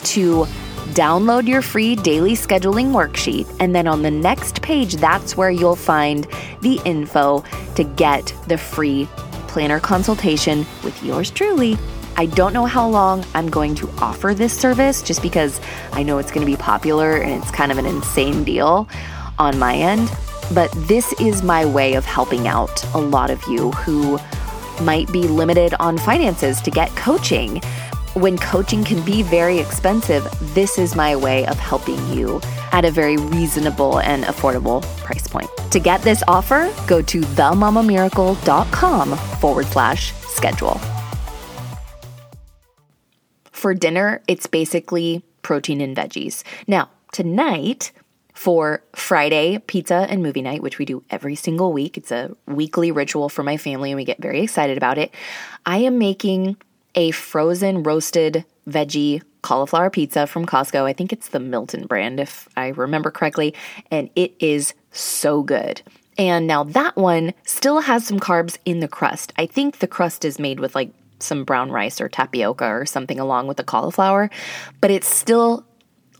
to 0.04 0.46
download 0.94 1.48
your 1.48 1.62
free 1.62 1.96
daily 1.96 2.32
scheduling 2.32 2.92
worksheet. 2.92 3.46
And 3.60 3.74
then 3.74 3.86
on 3.86 4.02
the 4.02 4.10
next 4.10 4.62
page, 4.62 4.96
that's 4.96 5.36
where 5.36 5.50
you'll 5.50 5.76
find 5.76 6.26
the 6.62 6.80
info 6.84 7.44
to 7.74 7.84
get 7.84 8.32
the 8.46 8.56
free 8.56 9.08
planner 9.48 9.80
consultation 9.80 10.66
with 10.84 11.02
yours 11.02 11.30
truly. 11.30 11.76
I 12.18 12.26
don't 12.26 12.54
know 12.54 12.64
how 12.64 12.88
long 12.88 13.24
I'm 13.34 13.50
going 13.50 13.74
to 13.76 13.90
offer 13.98 14.32
this 14.32 14.58
service 14.58 15.02
just 15.02 15.20
because 15.20 15.60
I 15.92 16.02
know 16.02 16.18
it's 16.18 16.30
going 16.30 16.46
to 16.46 16.50
be 16.50 16.56
popular 16.56 17.16
and 17.16 17.42
it's 17.42 17.50
kind 17.50 17.70
of 17.70 17.78
an 17.78 17.84
insane 17.84 18.42
deal 18.44 18.88
on 19.38 19.58
my 19.58 19.74
end. 19.74 20.10
But 20.52 20.70
this 20.72 21.12
is 21.14 21.42
my 21.42 21.64
way 21.64 21.94
of 21.94 22.04
helping 22.04 22.46
out 22.46 22.84
a 22.94 22.98
lot 22.98 23.30
of 23.30 23.42
you 23.48 23.72
who 23.72 24.18
might 24.82 25.10
be 25.12 25.22
limited 25.22 25.74
on 25.80 25.98
finances 25.98 26.60
to 26.62 26.70
get 26.70 26.90
coaching. 26.96 27.60
When 28.14 28.38
coaching 28.38 28.84
can 28.84 29.04
be 29.04 29.22
very 29.22 29.58
expensive, 29.58 30.26
this 30.54 30.78
is 30.78 30.94
my 30.94 31.16
way 31.16 31.46
of 31.46 31.58
helping 31.58 31.98
you 32.12 32.40
at 32.72 32.84
a 32.84 32.90
very 32.90 33.16
reasonable 33.16 33.98
and 34.00 34.24
affordable 34.24 34.82
price 34.98 35.26
point. 35.26 35.50
To 35.72 35.80
get 35.80 36.02
this 36.02 36.22
offer, 36.28 36.72
go 36.86 37.02
to 37.02 37.20
themamamiracle.com 37.20 39.16
forward 39.16 39.66
slash 39.66 40.14
schedule. 40.14 40.80
For 43.52 43.74
dinner, 43.74 44.22
it's 44.28 44.46
basically 44.46 45.24
protein 45.42 45.80
and 45.80 45.96
veggies. 45.96 46.44
Now, 46.66 46.88
tonight, 47.12 47.92
for 48.36 48.82
Friday 48.94 49.58
pizza 49.66 50.06
and 50.10 50.22
movie 50.22 50.42
night, 50.42 50.62
which 50.62 50.78
we 50.78 50.84
do 50.84 51.02
every 51.08 51.34
single 51.34 51.72
week. 51.72 51.96
It's 51.96 52.12
a 52.12 52.36
weekly 52.46 52.92
ritual 52.92 53.30
for 53.30 53.42
my 53.42 53.56
family 53.56 53.90
and 53.90 53.96
we 53.96 54.04
get 54.04 54.20
very 54.20 54.42
excited 54.42 54.76
about 54.76 54.98
it. 54.98 55.12
I 55.64 55.78
am 55.78 55.96
making 55.98 56.56
a 56.94 57.12
frozen 57.12 57.82
roasted 57.82 58.44
veggie 58.68 59.22
cauliflower 59.40 59.88
pizza 59.88 60.26
from 60.26 60.44
Costco. 60.44 60.82
I 60.82 60.92
think 60.92 61.14
it's 61.14 61.28
the 61.28 61.40
Milton 61.40 61.86
brand, 61.86 62.20
if 62.20 62.46
I 62.56 62.68
remember 62.68 63.10
correctly, 63.10 63.54
and 63.90 64.10
it 64.16 64.34
is 64.38 64.74
so 64.92 65.42
good. 65.42 65.80
And 66.18 66.46
now 66.46 66.64
that 66.64 66.96
one 66.96 67.32
still 67.44 67.80
has 67.80 68.06
some 68.06 68.20
carbs 68.20 68.58
in 68.66 68.80
the 68.80 68.88
crust. 68.88 69.32
I 69.36 69.46
think 69.46 69.78
the 69.78 69.86
crust 69.86 70.24
is 70.24 70.38
made 70.38 70.60
with 70.60 70.74
like 70.74 70.90
some 71.20 71.44
brown 71.44 71.70
rice 71.70 72.02
or 72.02 72.08
tapioca 72.08 72.66
or 72.66 72.84
something 72.84 73.18
along 73.18 73.46
with 73.46 73.56
the 73.56 73.64
cauliflower, 73.64 74.28
but 74.82 74.90
it's 74.90 75.08
still 75.08 75.64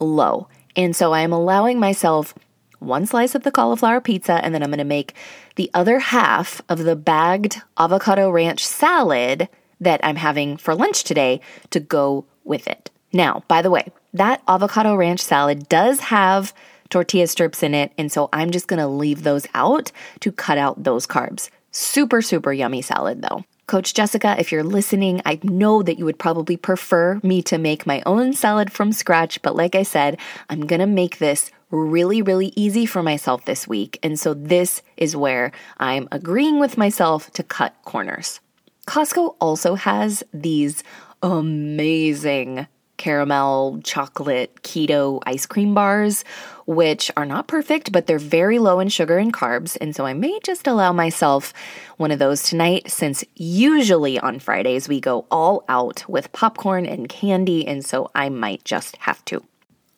low. 0.00 0.48
And 0.76 0.94
so 0.94 1.14
I'm 1.14 1.32
allowing 1.32 1.80
myself 1.80 2.34
one 2.78 3.06
slice 3.06 3.34
of 3.34 3.42
the 3.42 3.50
cauliflower 3.50 4.00
pizza, 4.00 4.34
and 4.44 4.54
then 4.54 4.62
I'm 4.62 4.70
going 4.70 4.78
to 4.78 4.84
make 4.84 5.14
the 5.56 5.70
other 5.72 5.98
half 5.98 6.60
of 6.68 6.80
the 6.80 6.94
bagged 6.94 7.62
avocado 7.78 8.30
ranch 8.30 8.64
salad 8.64 9.48
that 9.80 10.00
I'm 10.04 10.16
having 10.16 10.56
for 10.56 10.74
lunch 10.74 11.04
today 11.04 11.40
to 11.70 11.80
go 11.80 12.26
with 12.44 12.66
it. 12.68 12.90
Now, 13.12 13.42
by 13.48 13.62
the 13.62 13.70
way, 13.70 13.90
that 14.12 14.42
avocado 14.46 14.94
ranch 14.94 15.20
salad 15.20 15.68
does 15.68 16.00
have 16.00 16.52
tortilla 16.90 17.26
strips 17.26 17.62
in 17.62 17.74
it, 17.74 17.92
and 17.98 18.12
so 18.12 18.28
I'm 18.32 18.50
just 18.50 18.68
gonna 18.68 18.88
leave 18.88 19.22
those 19.22 19.46
out 19.54 19.90
to 20.20 20.30
cut 20.30 20.58
out 20.58 20.84
those 20.84 21.06
carbs. 21.06 21.50
Super, 21.70 22.22
super 22.22 22.52
yummy 22.52 22.82
salad 22.82 23.22
though. 23.22 23.44
Coach 23.66 23.94
Jessica, 23.94 24.36
if 24.38 24.52
you're 24.52 24.62
listening, 24.62 25.20
I 25.24 25.40
know 25.42 25.82
that 25.82 25.98
you 25.98 26.04
would 26.04 26.20
probably 26.20 26.56
prefer 26.56 27.18
me 27.24 27.42
to 27.42 27.58
make 27.58 27.84
my 27.84 28.00
own 28.06 28.32
salad 28.32 28.70
from 28.70 28.92
scratch, 28.92 29.42
but 29.42 29.56
like 29.56 29.74
I 29.74 29.82
said, 29.82 30.20
I'm 30.48 30.66
gonna 30.66 30.86
make 30.86 31.18
this 31.18 31.50
really, 31.72 32.22
really 32.22 32.52
easy 32.54 32.86
for 32.86 33.02
myself 33.02 33.44
this 33.44 33.66
week. 33.66 33.98
And 34.04 34.20
so 34.20 34.34
this 34.34 34.82
is 34.96 35.16
where 35.16 35.50
I'm 35.78 36.06
agreeing 36.12 36.60
with 36.60 36.78
myself 36.78 37.32
to 37.32 37.42
cut 37.42 37.74
corners. 37.84 38.38
Costco 38.86 39.34
also 39.40 39.74
has 39.74 40.22
these 40.32 40.84
amazing 41.20 42.68
caramel 42.96 43.80
chocolate 43.84 44.62
keto 44.62 45.22
ice 45.26 45.46
cream 45.46 45.74
bars, 45.74 46.24
which 46.66 47.10
are 47.16 47.26
not 47.26 47.46
perfect, 47.46 47.92
but 47.92 48.06
they're 48.06 48.18
very 48.18 48.58
low 48.58 48.80
in 48.80 48.88
sugar 48.88 49.18
and 49.18 49.32
carbs. 49.32 49.76
And 49.80 49.94
so 49.94 50.04
I 50.06 50.12
may 50.12 50.38
just 50.42 50.66
allow 50.66 50.92
myself 50.92 51.52
one 51.96 52.10
of 52.10 52.18
those 52.18 52.42
tonight, 52.42 52.90
since 52.90 53.24
usually 53.34 54.18
on 54.18 54.38
Fridays 54.38 54.88
we 54.88 55.00
go 55.00 55.26
all 55.30 55.64
out 55.68 56.08
with 56.08 56.32
popcorn 56.32 56.86
and 56.86 57.08
candy. 57.08 57.66
And 57.66 57.84
so 57.84 58.10
I 58.14 58.28
might 58.28 58.64
just 58.64 58.96
have 58.96 59.24
to. 59.26 59.42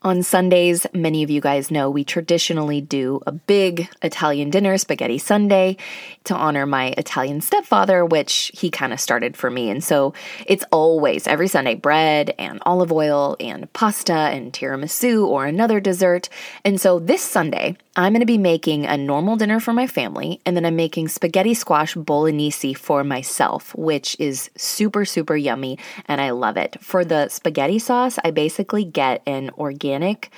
On 0.01 0.23
Sundays, 0.23 0.87
many 0.95 1.25
of 1.25 1.31
you 1.31 1.41
guys 1.41 1.73
know 1.73 1.91
we 1.91 2.05
traditionally 2.05 2.81
do 2.81 3.21
a 3.27 3.33
big 3.33 3.89
Italian 4.01 4.49
dinner, 4.49 4.79
Spaghetti 4.79 5.19
Sunday, 5.19 5.77
to 6.23 6.37
honor 6.37 6.67
my 6.67 6.95
Italian 6.97 7.41
stepfather, 7.41 8.05
which 8.05 8.53
he 8.55 8.71
kind 8.71 8.93
of 8.93 9.01
started 9.01 9.37
for 9.37 9.51
me. 9.51 9.71
And 9.71 9.83
so 9.83 10.15
it's 10.47 10.65
always 10.71 11.27
every 11.27 11.49
Sunday 11.49 11.75
bread 11.75 12.33
and 12.39 12.63
olive 12.65 12.93
oil 12.93 13.37
and 13.41 13.73
pasta 13.73 14.13
and 14.13 14.53
tiramisu 14.53 15.27
or 15.27 15.47
another 15.47 15.81
dessert. 15.81 16.29
And 16.65 16.81
so 16.81 17.01
this 17.01 17.23
Sunday, 17.23 17.77
I'm 17.99 18.13
going 18.13 18.21
to 18.21 18.27
be 18.27 18.39
making 18.39 18.87
a 18.87 18.97
normal 18.97 19.35
dinner 19.35 19.59
for 19.59 19.73
my 19.73 19.89
family, 19.89 20.41
and 20.47 20.57
then 20.57 20.65
I'm 20.65 20.77
making 20.77 21.09
spaghetti 21.09 21.53
squash 21.53 21.97
bolognese 21.97 22.75
for 22.75 23.03
myself, 23.03 23.75
which 23.75 24.15
is 24.21 24.51
super, 24.57 25.05
super 25.05 25.37
yummy, 25.37 25.81
and 26.07 26.21
I 26.21 26.31
love 26.31 26.57
it. 26.57 26.77
For 26.81 27.05
the 27.05 27.29
spaghetti 27.29 27.81
sauce, 27.81 28.17
I 28.23 28.31
basically 28.31 28.85
get 28.85 29.21
an 29.27 29.51
organic 29.59 30.31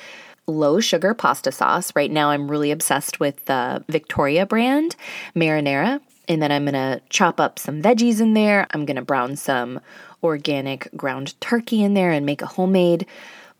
low 0.46 0.80
sugar 0.80 1.12
pasta 1.12 1.52
sauce. 1.52 1.92
Right 1.94 2.10
now, 2.10 2.30
I'm 2.30 2.50
really 2.50 2.70
obsessed 2.70 3.20
with 3.20 3.44
the 3.44 3.84
Victoria 3.90 4.46
brand 4.46 4.96
marinara. 5.36 6.00
And 6.28 6.40
then 6.40 6.50
I'm 6.52 6.64
gonna 6.64 7.02
chop 7.10 7.40
up 7.40 7.58
some 7.58 7.82
veggies 7.82 8.22
in 8.22 8.32
there. 8.32 8.66
I'm 8.70 8.86
gonna 8.86 9.02
brown 9.02 9.36
some 9.36 9.80
organic 10.22 10.88
ground 10.96 11.38
turkey 11.42 11.82
in 11.82 11.92
there 11.92 12.10
and 12.10 12.24
make 12.24 12.40
a 12.40 12.46
homemade 12.46 13.06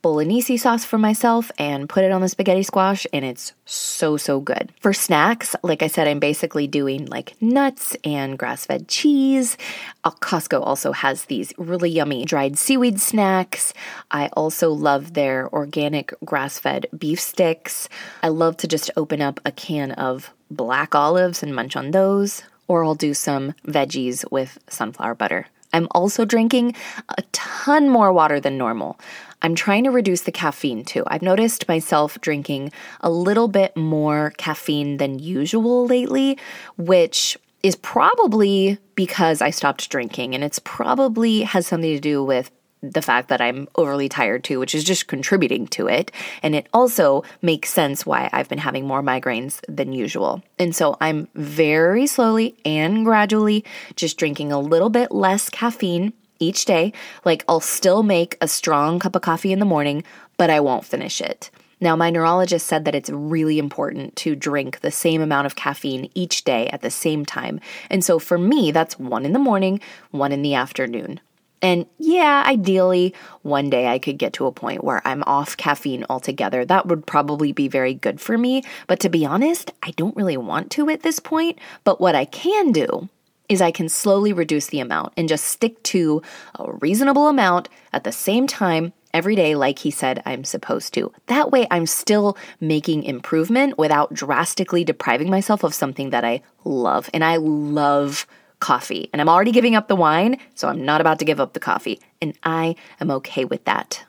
bolognese 0.02 0.56
sauce 0.56 0.84
for 0.84 0.98
myself 0.98 1.50
and 1.58 1.88
put 1.88 2.04
it 2.04 2.12
on 2.12 2.20
the 2.20 2.28
spaghetti 2.28 2.62
squash, 2.62 3.06
and 3.12 3.24
it's 3.24 3.52
so, 3.64 4.16
so 4.16 4.40
good. 4.40 4.72
For 4.80 4.92
snacks, 4.92 5.54
like 5.62 5.82
I 5.82 5.86
said, 5.86 6.08
I'm 6.08 6.20
basically 6.20 6.66
doing 6.66 7.06
like 7.06 7.40
nuts 7.40 7.96
and 8.04 8.38
grass 8.38 8.66
fed 8.66 8.88
cheese. 8.88 9.56
Uh, 10.04 10.10
Costco 10.10 10.64
also 10.64 10.92
has 10.92 11.24
these 11.26 11.52
really 11.58 11.90
yummy 11.90 12.24
dried 12.24 12.58
seaweed 12.58 13.00
snacks. 13.00 13.74
I 14.10 14.28
also 14.32 14.70
love 14.70 15.14
their 15.14 15.52
organic 15.52 16.14
grass 16.24 16.58
fed 16.58 16.86
beef 16.96 17.20
sticks. 17.20 17.88
I 18.22 18.28
love 18.28 18.56
to 18.58 18.68
just 18.68 18.90
open 18.96 19.20
up 19.20 19.40
a 19.44 19.52
can 19.52 19.92
of 19.92 20.32
black 20.50 20.94
olives 20.94 21.42
and 21.42 21.54
munch 21.54 21.76
on 21.76 21.90
those, 21.90 22.42
or 22.68 22.84
I'll 22.84 22.94
do 22.94 23.14
some 23.14 23.54
veggies 23.66 24.24
with 24.30 24.58
sunflower 24.68 25.14
butter. 25.16 25.46
I'm 25.72 25.86
also 25.92 26.24
drinking 26.24 26.74
a 27.16 27.22
ton 27.32 27.88
more 27.88 28.12
water 28.12 28.40
than 28.40 28.58
normal. 28.58 28.98
I'm 29.42 29.54
trying 29.54 29.84
to 29.84 29.90
reduce 29.90 30.22
the 30.22 30.32
caffeine 30.32 30.84
too. 30.84 31.04
I've 31.06 31.22
noticed 31.22 31.68
myself 31.68 32.20
drinking 32.20 32.72
a 33.00 33.10
little 33.10 33.48
bit 33.48 33.76
more 33.76 34.32
caffeine 34.36 34.98
than 34.98 35.18
usual 35.18 35.86
lately, 35.86 36.38
which 36.76 37.38
is 37.62 37.76
probably 37.76 38.78
because 38.94 39.42
I 39.42 39.50
stopped 39.50 39.88
drinking 39.90 40.34
and 40.34 40.42
it's 40.42 40.58
probably 40.60 41.42
has 41.42 41.66
something 41.66 41.94
to 41.94 42.00
do 42.00 42.24
with 42.24 42.50
the 42.82 43.02
fact 43.02 43.28
that 43.28 43.40
I'm 43.40 43.68
overly 43.76 44.08
tired 44.08 44.42
too, 44.44 44.58
which 44.58 44.74
is 44.74 44.84
just 44.84 45.06
contributing 45.06 45.66
to 45.68 45.86
it. 45.86 46.10
And 46.42 46.54
it 46.54 46.66
also 46.72 47.24
makes 47.42 47.70
sense 47.70 48.06
why 48.06 48.30
I've 48.32 48.48
been 48.48 48.58
having 48.58 48.86
more 48.86 49.02
migraines 49.02 49.60
than 49.68 49.92
usual. 49.92 50.42
And 50.58 50.74
so 50.74 50.96
I'm 51.00 51.28
very 51.34 52.06
slowly 52.06 52.56
and 52.64 53.04
gradually 53.04 53.64
just 53.96 54.16
drinking 54.16 54.52
a 54.52 54.60
little 54.60 54.90
bit 54.90 55.12
less 55.12 55.50
caffeine 55.50 56.14
each 56.40 56.64
day. 56.64 56.92
Like 57.24 57.44
I'll 57.48 57.60
still 57.60 58.02
make 58.02 58.36
a 58.40 58.48
strong 58.48 58.98
cup 58.98 59.14
of 59.14 59.22
coffee 59.22 59.52
in 59.52 59.60
the 59.60 59.64
morning, 59.64 60.02
but 60.36 60.50
I 60.50 60.58
won't 60.58 60.84
finish 60.84 61.20
it. 61.20 61.50
Now, 61.82 61.96
my 61.96 62.10
neurologist 62.10 62.66
said 62.66 62.84
that 62.84 62.94
it's 62.94 63.08
really 63.08 63.58
important 63.58 64.14
to 64.16 64.36
drink 64.36 64.80
the 64.80 64.90
same 64.90 65.22
amount 65.22 65.46
of 65.46 65.56
caffeine 65.56 66.10
each 66.14 66.44
day 66.44 66.68
at 66.68 66.82
the 66.82 66.90
same 66.90 67.24
time. 67.24 67.58
And 67.88 68.04
so 68.04 68.18
for 68.18 68.36
me, 68.36 68.70
that's 68.70 68.98
one 68.98 69.24
in 69.24 69.32
the 69.32 69.38
morning, 69.38 69.80
one 70.10 70.30
in 70.30 70.42
the 70.42 70.54
afternoon. 70.54 71.20
And 71.62 71.86
yeah, 71.98 72.44
ideally, 72.46 73.14
one 73.42 73.70
day 73.70 73.86
I 73.86 73.98
could 73.98 74.18
get 74.18 74.32
to 74.34 74.46
a 74.46 74.52
point 74.52 74.84
where 74.84 75.06
I'm 75.06 75.22
off 75.26 75.56
caffeine 75.56 76.04
altogether. 76.08 76.64
That 76.64 76.86
would 76.86 77.06
probably 77.06 77.52
be 77.52 77.68
very 77.68 77.94
good 77.94 78.20
for 78.20 78.38
me. 78.38 78.62
But 78.86 79.00
to 79.00 79.08
be 79.08 79.26
honest, 79.26 79.70
I 79.82 79.90
don't 79.92 80.16
really 80.16 80.38
want 80.38 80.70
to 80.72 80.88
at 80.88 81.02
this 81.02 81.18
point. 81.18 81.58
But 81.84 82.00
what 82.00 82.14
I 82.14 82.24
can 82.24 82.72
do 82.72 83.08
is 83.50 83.60
I 83.60 83.72
can 83.72 83.88
slowly 83.88 84.32
reduce 84.32 84.68
the 84.68 84.80
amount 84.80 85.12
and 85.16 85.28
just 85.28 85.44
stick 85.44 85.82
to 85.82 86.22
a 86.58 86.72
reasonable 86.74 87.26
amount 87.26 87.68
at 87.92 88.04
the 88.04 88.12
same 88.12 88.46
time 88.46 88.92
every 89.12 89.34
day, 89.34 89.56
like 89.56 89.80
he 89.80 89.90
said 89.90 90.22
I'm 90.24 90.44
supposed 90.44 90.94
to. 90.94 91.12
That 91.26 91.50
way, 91.50 91.66
I'm 91.70 91.86
still 91.86 92.38
making 92.60 93.02
improvement 93.02 93.76
without 93.76 94.14
drastically 94.14 94.84
depriving 94.84 95.28
myself 95.28 95.64
of 95.64 95.74
something 95.74 96.10
that 96.10 96.24
I 96.24 96.42
love. 96.64 97.10
And 97.12 97.24
I 97.24 97.36
love 97.36 98.26
coffee. 98.60 99.10
And 99.12 99.20
I'm 99.20 99.28
already 99.28 99.52
giving 99.52 99.74
up 99.74 99.88
the 99.88 99.96
wine, 99.96 100.38
so 100.54 100.68
I'm 100.68 100.84
not 100.84 101.00
about 101.00 101.18
to 101.18 101.24
give 101.24 101.40
up 101.40 101.52
the 101.52 101.60
coffee. 101.60 102.00
And 102.22 102.38
I 102.44 102.76
am 103.00 103.10
okay 103.10 103.44
with 103.44 103.64
that. 103.64 104.04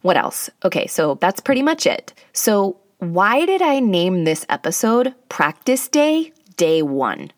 What 0.00 0.16
else? 0.16 0.48
Okay, 0.64 0.86
so 0.86 1.16
that's 1.16 1.40
pretty 1.40 1.62
much 1.62 1.86
it. 1.86 2.14
So, 2.32 2.78
why 3.00 3.46
did 3.46 3.62
I 3.62 3.78
name 3.78 4.24
this 4.24 4.46
episode 4.48 5.14
Practice 5.28 5.88
Day, 5.88 6.32
Day 6.56 6.82
One? 6.82 7.30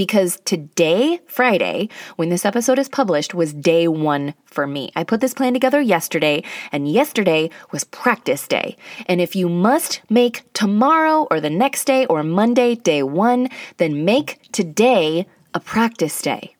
Because 0.00 0.40
today, 0.46 1.20
Friday, 1.26 1.86
when 2.16 2.30
this 2.30 2.46
episode 2.46 2.78
is 2.78 2.88
published, 2.88 3.34
was 3.34 3.52
day 3.52 3.86
one 3.86 4.32
for 4.46 4.66
me. 4.66 4.90
I 4.96 5.04
put 5.04 5.20
this 5.20 5.34
plan 5.34 5.52
together 5.52 5.78
yesterday, 5.78 6.42
and 6.72 6.90
yesterday 6.90 7.50
was 7.70 7.84
practice 7.84 8.48
day. 8.48 8.78
And 9.04 9.20
if 9.20 9.36
you 9.36 9.46
must 9.46 10.00
make 10.08 10.50
tomorrow 10.54 11.28
or 11.30 11.38
the 11.38 11.50
next 11.50 11.84
day 11.84 12.06
or 12.06 12.22
Monday 12.22 12.76
day 12.76 13.02
one, 13.02 13.50
then 13.76 14.06
make 14.06 14.40
today 14.52 15.26
a 15.52 15.60
practice 15.60 16.22
day. 16.22 16.56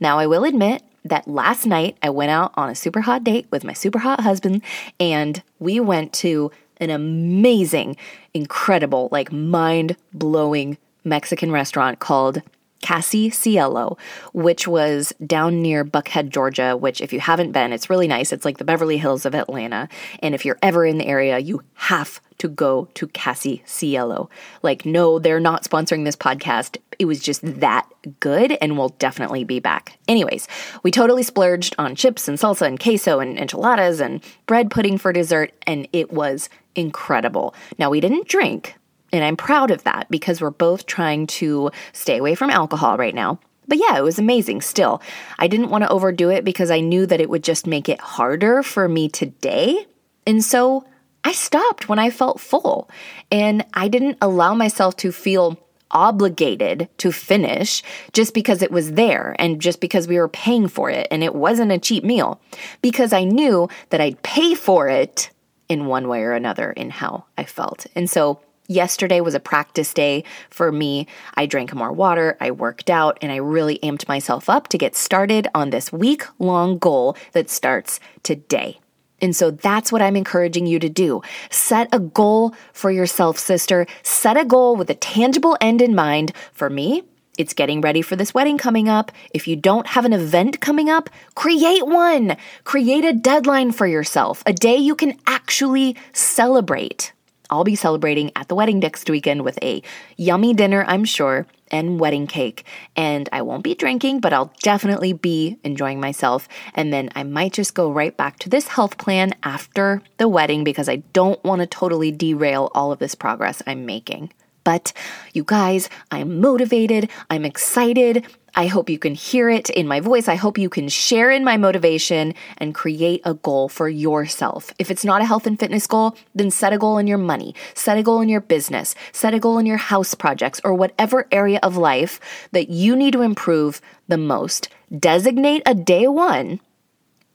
Now, 0.00 0.18
I 0.18 0.26
will 0.26 0.42
admit 0.42 0.82
that 1.04 1.28
last 1.28 1.66
night 1.66 1.96
I 2.02 2.10
went 2.10 2.32
out 2.32 2.52
on 2.56 2.68
a 2.68 2.74
super 2.74 3.02
hot 3.02 3.22
date 3.22 3.46
with 3.52 3.62
my 3.62 3.74
super 3.74 4.00
hot 4.00 4.22
husband, 4.22 4.64
and 4.98 5.40
we 5.60 5.78
went 5.78 6.12
to 6.14 6.50
an 6.78 6.90
amazing, 6.90 7.96
incredible, 8.34 9.08
like 9.12 9.30
mind 9.30 9.94
blowing 10.12 10.78
Mexican 11.04 11.52
restaurant 11.52 11.98
called 11.98 12.42
Casi 12.84 13.30
Cielo, 13.30 13.96
which 14.34 14.68
was 14.68 15.14
down 15.26 15.62
near 15.62 15.86
Buckhead, 15.86 16.28
Georgia, 16.28 16.76
which, 16.76 17.00
if 17.00 17.14
you 17.14 17.20
haven't 17.20 17.52
been, 17.52 17.72
it's 17.72 17.88
really 17.88 18.06
nice. 18.06 18.30
It's 18.30 18.44
like 18.44 18.58
the 18.58 18.64
Beverly 18.64 18.98
Hills 18.98 19.24
of 19.24 19.34
Atlanta. 19.34 19.88
And 20.18 20.34
if 20.34 20.44
you're 20.44 20.58
ever 20.60 20.84
in 20.84 20.98
the 20.98 21.06
area, 21.06 21.38
you 21.38 21.62
have 21.74 22.20
to 22.38 22.48
go 22.48 22.88
to 22.92 23.06
Casi 23.08 23.62
Cielo. 23.64 24.28
Like, 24.62 24.84
no, 24.84 25.18
they're 25.18 25.40
not 25.40 25.64
sponsoring 25.64 26.04
this 26.04 26.14
podcast. 26.14 26.76
It 26.98 27.06
was 27.06 27.20
just 27.20 27.40
that 27.60 27.88
good, 28.20 28.52
and 28.60 28.76
we'll 28.76 28.90
definitely 28.90 29.44
be 29.44 29.60
back. 29.60 29.98
Anyways, 30.06 30.46
we 30.82 30.90
totally 30.90 31.22
splurged 31.22 31.74
on 31.78 31.94
chips 31.94 32.28
and 32.28 32.36
salsa 32.36 32.66
and 32.66 32.78
queso 32.78 33.18
and 33.18 33.38
enchiladas 33.38 33.98
and 33.98 34.22
bread 34.44 34.70
pudding 34.70 34.98
for 34.98 35.10
dessert, 35.10 35.52
and 35.66 35.88
it 35.94 36.12
was 36.12 36.50
incredible. 36.74 37.54
Now, 37.78 37.88
we 37.88 38.02
didn't 38.02 38.28
drink 38.28 38.76
and 39.14 39.24
I'm 39.24 39.36
proud 39.36 39.70
of 39.70 39.84
that 39.84 40.10
because 40.10 40.40
we're 40.40 40.50
both 40.50 40.86
trying 40.86 41.28
to 41.28 41.70
stay 41.92 42.18
away 42.18 42.34
from 42.34 42.50
alcohol 42.50 42.96
right 42.96 43.14
now. 43.14 43.38
But 43.68 43.78
yeah, 43.78 43.96
it 43.96 44.02
was 44.02 44.18
amazing 44.18 44.60
still. 44.60 45.00
I 45.38 45.46
didn't 45.46 45.70
want 45.70 45.84
to 45.84 45.90
overdo 45.90 46.30
it 46.30 46.44
because 46.44 46.70
I 46.70 46.80
knew 46.80 47.06
that 47.06 47.20
it 47.20 47.30
would 47.30 47.44
just 47.44 47.66
make 47.66 47.88
it 47.88 48.00
harder 48.00 48.62
for 48.64 48.88
me 48.88 49.08
today. 49.08 49.86
And 50.26 50.44
so 50.44 50.84
I 51.22 51.30
stopped 51.30 51.88
when 51.88 52.00
I 52.00 52.10
felt 52.10 52.40
full. 52.40 52.90
And 53.30 53.64
I 53.72 53.86
didn't 53.86 54.18
allow 54.20 54.52
myself 54.52 54.96
to 54.96 55.12
feel 55.12 55.58
obligated 55.92 56.88
to 56.98 57.12
finish 57.12 57.84
just 58.12 58.34
because 58.34 58.62
it 58.62 58.72
was 58.72 58.92
there 58.92 59.36
and 59.38 59.62
just 59.62 59.80
because 59.80 60.08
we 60.08 60.18
were 60.18 60.28
paying 60.28 60.66
for 60.66 60.90
it 60.90 61.06
and 61.12 61.22
it 61.22 61.36
wasn't 61.36 61.70
a 61.70 61.78
cheap 61.78 62.02
meal. 62.02 62.40
Because 62.82 63.12
I 63.12 63.22
knew 63.22 63.68
that 63.90 64.00
I'd 64.00 64.22
pay 64.24 64.56
for 64.56 64.88
it 64.88 65.30
in 65.68 65.86
one 65.86 66.08
way 66.08 66.22
or 66.22 66.32
another 66.32 66.72
in 66.72 66.90
how 66.90 67.26
I 67.38 67.44
felt. 67.44 67.86
And 67.94 68.10
so 68.10 68.40
Yesterday 68.66 69.20
was 69.20 69.34
a 69.34 69.40
practice 69.40 69.92
day 69.92 70.24
for 70.48 70.72
me. 70.72 71.06
I 71.34 71.44
drank 71.46 71.74
more 71.74 71.92
water, 71.92 72.36
I 72.40 72.50
worked 72.50 72.88
out, 72.88 73.18
and 73.20 73.30
I 73.30 73.36
really 73.36 73.78
amped 73.80 74.08
myself 74.08 74.48
up 74.48 74.68
to 74.68 74.78
get 74.78 74.96
started 74.96 75.48
on 75.54 75.70
this 75.70 75.92
week 75.92 76.24
long 76.38 76.78
goal 76.78 77.16
that 77.32 77.50
starts 77.50 78.00
today. 78.22 78.80
And 79.20 79.34
so 79.34 79.50
that's 79.50 79.90
what 79.90 80.02
I'm 80.02 80.16
encouraging 80.16 80.66
you 80.66 80.78
to 80.80 80.88
do. 80.88 81.22
Set 81.50 81.88
a 81.92 81.98
goal 81.98 82.54
for 82.72 82.90
yourself, 82.90 83.38
sister. 83.38 83.86
Set 84.02 84.36
a 84.36 84.44
goal 84.44 84.76
with 84.76 84.90
a 84.90 84.94
tangible 84.94 85.56
end 85.62 85.80
in 85.80 85.94
mind. 85.94 86.32
For 86.52 86.68
me, 86.68 87.04
it's 87.38 87.54
getting 87.54 87.80
ready 87.80 88.02
for 88.02 88.16
this 88.16 88.34
wedding 88.34 88.58
coming 88.58 88.88
up. 88.88 89.10
If 89.32 89.48
you 89.48 89.56
don't 89.56 89.86
have 89.86 90.04
an 90.04 90.12
event 90.12 90.60
coming 90.60 90.90
up, 90.90 91.08
create 91.34 91.86
one. 91.86 92.36
Create 92.64 93.04
a 93.04 93.14
deadline 93.14 93.72
for 93.72 93.86
yourself, 93.86 94.42
a 94.44 94.52
day 94.52 94.76
you 94.76 94.94
can 94.94 95.18
actually 95.26 95.96
celebrate. 96.12 97.13
I'll 97.54 97.62
be 97.62 97.76
celebrating 97.76 98.32
at 98.34 98.48
the 98.48 98.56
wedding 98.56 98.80
next 98.80 99.08
weekend 99.08 99.44
with 99.44 99.60
a 99.62 99.80
yummy 100.16 100.54
dinner, 100.54 100.84
I'm 100.88 101.04
sure, 101.04 101.46
and 101.70 102.00
wedding 102.00 102.26
cake. 102.26 102.64
And 102.96 103.28
I 103.30 103.42
won't 103.42 103.62
be 103.62 103.76
drinking, 103.76 104.18
but 104.18 104.32
I'll 104.32 104.52
definitely 104.60 105.12
be 105.12 105.60
enjoying 105.62 106.00
myself. 106.00 106.48
And 106.74 106.92
then 106.92 107.10
I 107.14 107.22
might 107.22 107.52
just 107.52 107.74
go 107.74 107.92
right 107.92 108.16
back 108.16 108.40
to 108.40 108.48
this 108.48 108.66
health 108.66 108.98
plan 108.98 109.34
after 109.44 110.02
the 110.16 110.26
wedding 110.26 110.64
because 110.64 110.88
I 110.88 110.96
don't 111.12 111.42
want 111.44 111.60
to 111.60 111.66
totally 111.68 112.10
derail 112.10 112.72
all 112.74 112.90
of 112.90 112.98
this 112.98 113.14
progress 113.14 113.62
I'm 113.68 113.86
making. 113.86 114.32
But 114.64 114.92
you 115.32 115.44
guys, 115.44 115.88
I'm 116.10 116.40
motivated, 116.40 117.08
I'm 117.30 117.44
excited. 117.44 118.26
I 118.56 118.66
hope 118.68 118.88
you 118.88 118.98
can 118.98 119.14
hear 119.14 119.50
it 119.50 119.68
in 119.70 119.88
my 119.88 119.98
voice. 119.98 120.28
I 120.28 120.36
hope 120.36 120.58
you 120.58 120.68
can 120.68 120.88
share 120.88 121.30
in 121.30 121.42
my 121.42 121.56
motivation 121.56 122.34
and 122.58 122.74
create 122.74 123.20
a 123.24 123.34
goal 123.34 123.68
for 123.68 123.88
yourself. 123.88 124.72
If 124.78 124.90
it's 124.92 125.04
not 125.04 125.22
a 125.22 125.24
health 125.24 125.46
and 125.46 125.58
fitness 125.58 125.88
goal, 125.88 126.16
then 126.34 126.52
set 126.52 126.72
a 126.72 126.78
goal 126.78 126.98
in 126.98 127.08
your 127.08 127.18
money, 127.18 127.54
set 127.74 127.98
a 127.98 128.02
goal 128.02 128.20
in 128.20 128.28
your 128.28 128.40
business, 128.40 128.94
set 129.12 129.34
a 129.34 129.40
goal 129.40 129.58
in 129.58 129.66
your 129.66 129.76
house 129.76 130.14
projects, 130.14 130.60
or 130.62 130.74
whatever 130.74 131.26
area 131.32 131.58
of 131.64 131.76
life 131.76 132.20
that 132.52 132.68
you 132.68 132.94
need 132.94 133.12
to 133.14 133.22
improve 133.22 133.80
the 134.06 134.18
most. 134.18 134.68
Designate 134.96 135.62
a 135.66 135.74
day 135.74 136.06
one, 136.06 136.60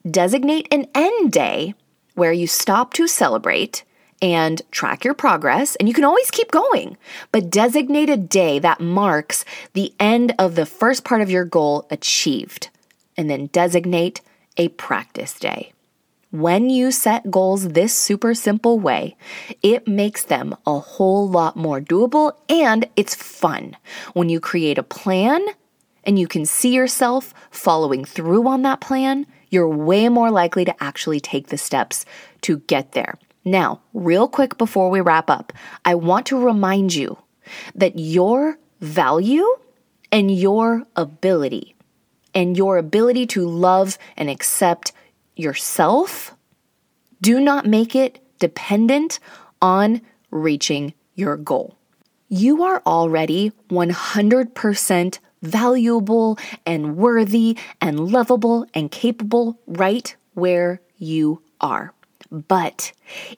designate 0.10 0.68
an 0.72 0.88
end 0.96 1.34
day 1.34 1.74
where 2.16 2.32
you 2.32 2.48
stop 2.48 2.94
to 2.94 3.08
celebrate 3.08 3.84
and 4.22 4.62
track 4.72 5.04
your 5.04 5.14
progress. 5.14 5.76
And 5.76 5.88
you 5.88 5.94
can 5.94 6.04
always 6.04 6.32
keep 6.32 6.52
going, 6.52 6.98
but 7.32 7.50
designate 7.50 8.10
a 8.10 8.18
day 8.18 8.60
that 8.60 8.82
marks 8.82 9.46
the 9.74 9.94
end 10.00 10.34
of 10.38 10.56
the 10.56 10.66
first 10.66 11.04
part 11.04 11.22
of 11.22 11.30
your 11.30 11.46
goal 11.46 11.88
achieved. 11.90 12.70
And 13.18 13.30
then 13.30 13.48
designate 13.48 14.22
a 14.58 14.70
practice 14.70 15.40
day. 15.40 15.74
When 16.32 16.70
you 16.70 16.92
set 16.92 17.32
goals 17.32 17.70
this 17.70 17.96
super 17.96 18.36
simple 18.36 18.80
way, 18.80 19.18
it 19.64 19.88
makes 19.88 20.24
them 20.24 20.56
a 20.66 20.78
whole 20.78 21.28
lot 21.28 21.56
more 21.56 21.82
doable 21.82 22.34
and 22.48 22.88
it's 22.96 23.16
fun. 23.16 23.76
When 24.14 24.30
you 24.30 24.40
create 24.40 24.78
a 24.78 24.84
plan 24.84 25.44
and 26.04 26.20
you 26.20 26.28
can 26.28 26.46
see 26.46 26.76
yourself 26.76 27.34
following 27.50 28.06
through 28.06 28.48
on 28.48 28.62
that 28.62 28.80
plan, 28.80 29.26
you're 29.50 29.68
way 29.68 30.08
more 30.08 30.30
likely 30.30 30.66
to 30.66 30.84
actually 30.84 31.20
take 31.20 31.48
the 31.48 31.58
steps 31.58 32.06
to 32.42 32.60
get 32.60 32.92
there. 32.92 33.18
Now, 33.46 33.82
real 33.94 34.28
quick 34.28 34.58
before 34.58 34.90
we 34.90 35.02
wrap 35.02 35.30
up, 35.30 35.54
I 35.86 35.96
want 35.96 36.26
to 36.28 36.38
remind 36.38 36.94
you 36.94 37.18
that 37.74 37.98
your 37.98 38.58
value 38.82 39.48
and 40.12 40.32
your 40.32 40.84
ability 40.96 41.76
and 42.34 42.58
your 42.58 42.78
ability 42.78 43.26
to 43.28 43.48
love 43.48 43.98
and 44.18 44.30
accept 44.30 44.92
yourself 45.36 46.36
do 47.22 47.40
not 47.40 47.66
make 47.66 47.96
it 47.96 48.20
dependent 48.40 49.20
on 49.62 50.02
reaching 50.32 50.94
your 51.16 51.38
goal. 51.38 51.78
You 52.28 52.64
are 52.64 52.82
already 52.86 53.52
100% 53.70 55.20
valuable 55.42 56.38
and 56.66 56.98
worthy 56.98 57.58
and 57.82 58.12
lovable 58.12 58.68
and 58.74 58.92
capable 58.92 59.60
right 59.66 60.16
where 60.34 60.82
you 60.98 61.42
are 61.60 61.94
but 62.32 62.92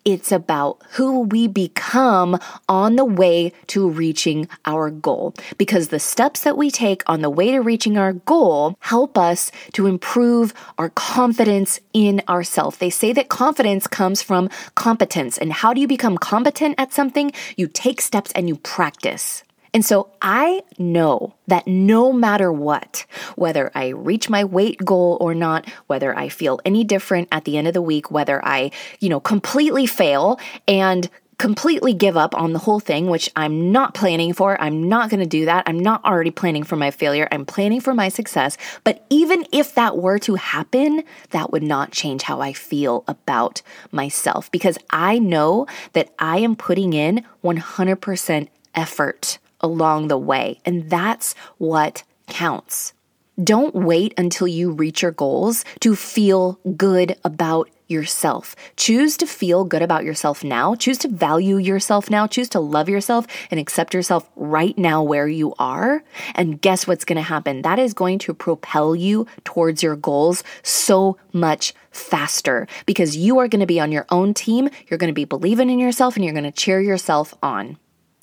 it's 0.04 0.32
about 0.32 0.82
who 0.92 1.22
we 1.22 1.48
become 1.48 2.40
on 2.68 2.96
the 2.96 3.06
way 3.06 3.54
to 3.68 3.90
reaching 3.90 4.48
our 4.66 4.90
goal. 4.90 5.34
Because 5.58 5.88
the 5.88 6.00
steps 6.00 6.42
that 6.42 6.58
we 6.58 6.70
take 6.72 7.04
on 7.08 7.22
the 7.22 7.30
way 7.30 7.52
to 7.52 7.62
reaching 7.62 7.98
our 7.98 8.14
goal 8.14 8.76
help 8.80 9.18
us 9.18 9.52
to 9.74 9.88
improve 9.88 10.54
our 10.78 10.90
confidence 10.90 11.80
in 11.94 12.22
ourselves. 12.28 12.78
They 12.78 12.90
say 12.90 13.14
that 13.14 13.30
confidence 13.30 13.88
comes 13.88 14.22
from 14.22 14.50
competence. 14.76 15.38
And 15.38 15.54
how 15.54 15.74
do 15.74 15.82
you 15.82 15.88
become 15.88 16.18
competent 16.18 16.76
at 16.78 16.94
something? 16.94 17.32
You 17.56 17.68
take 17.68 18.02
steps 18.02 18.32
and 18.34 18.48
you 18.48 18.58
practice. 18.58 19.44
And 19.74 19.86
so 19.86 20.10
I 20.22 20.64
know 20.78 21.34
that 21.48 21.66
no 21.66 22.12
matter 22.12 22.52
what, 22.52 23.06
whether 23.36 23.72
I 23.74 23.90
reach 23.90 24.30
my 24.30 24.44
weight 24.44 24.84
goal 24.84 25.18
or 25.22 25.34
not, 25.34 25.70
whether 25.88 26.18
I 26.18 26.28
feel 26.28 26.60
any 26.66 26.84
different 26.84 27.30
at 27.32 27.46
the 27.46 27.58
end 27.58 27.68
of 27.68 27.74
the 27.74 27.82
week, 27.82 28.12
whether 28.12 28.44
I, 28.46 28.72
you 29.00 29.08
know, 29.08 29.22
completely 29.22 29.86
fail 29.86 30.40
and 30.68 31.10
completely 31.38 31.92
give 31.92 32.16
up 32.16 32.36
on 32.36 32.54
the 32.54 32.60
whole 32.60 32.80
thing, 32.80 33.08
which 33.08 33.28
I'm 33.36 33.72
not 33.72 33.96
planning 33.96 34.32
for. 34.32 34.62
I'm 34.62 34.88
not 34.88 35.10
going 35.10 35.22
to 35.22 35.26
do 35.26 35.46
that. 35.46 35.64
I'm 35.66 35.80
not 35.80 36.06
already 36.06 36.30
planning 36.30 36.64
for 36.64 36.76
my 36.76 36.92
failure. 36.92 37.28
I'm 37.32 37.48
planning 37.48 37.82
for 37.82 37.96
my 37.96 38.10
success. 38.10 38.58
But 38.84 39.04
even 39.10 39.48
if 39.52 39.74
that 39.74 39.98
were 39.98 40.20
to 40.20 40.36
happen, 40.36 41.04
that 41.32 41.52
would 41.52 41.64
not 41.64 41.92
change 41.92 42.22
how 42.22 42.42
I 42.42 42.54
feel 42.54 43.04
about 43.08 43.64
myself 43.92 44.52
because 44.52 44.78
I 44.92 45.18
know 45.18 45.66
that 45.94 46.14
I 46.20 46.38
am 46.38 46.56
putting 46.56 46.94
in 46.94 47.26
100% 47.44 48.48
effort 48.76 49.40
along 49.62 50.08
the 50.08 50.18
way. 50.18 50.60
And 50.66 50.90
that's 50.90 51.34
what 51.58 52.04
counts. 52.28 52.94
Don't 53.42 53.74
wait 53.74 54.14
until 54.18 54.48
you 54.48 54.72
reach 54.72 55.02
your 55.02 55.12
goals 55.12 55.64
to 55.80 55.96
feel 55.96 56.60
good 56.76 57.16
about 57.24 57.70
yourself. 57.88 58.56
Choose 58.78 59.18
to 59.18 59.26
feel 59.26 59.64
good 59.64 59.82
about 59.82 60.04
yourself 60.04 60.44
now. 60.44 60.76
Choose 60.76 60.98
to 61.00 61.08
value 61.08 61.58
yourself 61.58 62.10
now. 62.10 62.26
Choose 62.26 62.50
to 62.50 62.60
love 62.60 62.90
yourself 62.90 63.28
and 63.52 63.60
accept 63.60 63.94
yourself 63.94 64.30
right 64.36 64.78
now 64.78 65.04
where 65.04 65.28
you 65.28 65.54
are. 65.60 66.04
And 66.36 66.62
guess 66.62 66.88
what's 66.88 67.06
going 67.06 67.18
to 67.18 67.22
happen? 67.22 67.62
That 67.62 67.80
is 67.80 67.94
going 67.94 68.20
to 68.20 68.34
propel 68.34 68.96
you 68.96 69.28
towards 69.44 69.84
your 69.84 69.96
goals 69.96 70.44
so 70.64 71.18
much 71.34 71.74
faster 71.92 72.68
because 72.86 73.18
you 73.18 73.40
are 73.40 73.48
going 73.48 73.60
to 73.60 73.66
be 73.66 73.80
on 73.80 73.92
your 73.92 74.06
own 74.10 74.34
team. 74.34 74.70
You're 74.88 74.98
going 74.98 75.10
to 75.10 75.14
be 75.14 75.26
believing 75.26 75.70
in 75.70 75.80
yourself 75.80 76.16
and 76.16 76.24
you're 76.24 76.34
going 76.34 76.44
to 76.46 76.52
cheer 76.52 76.80
yourself 76.80 77.34
on. 77.44 77.78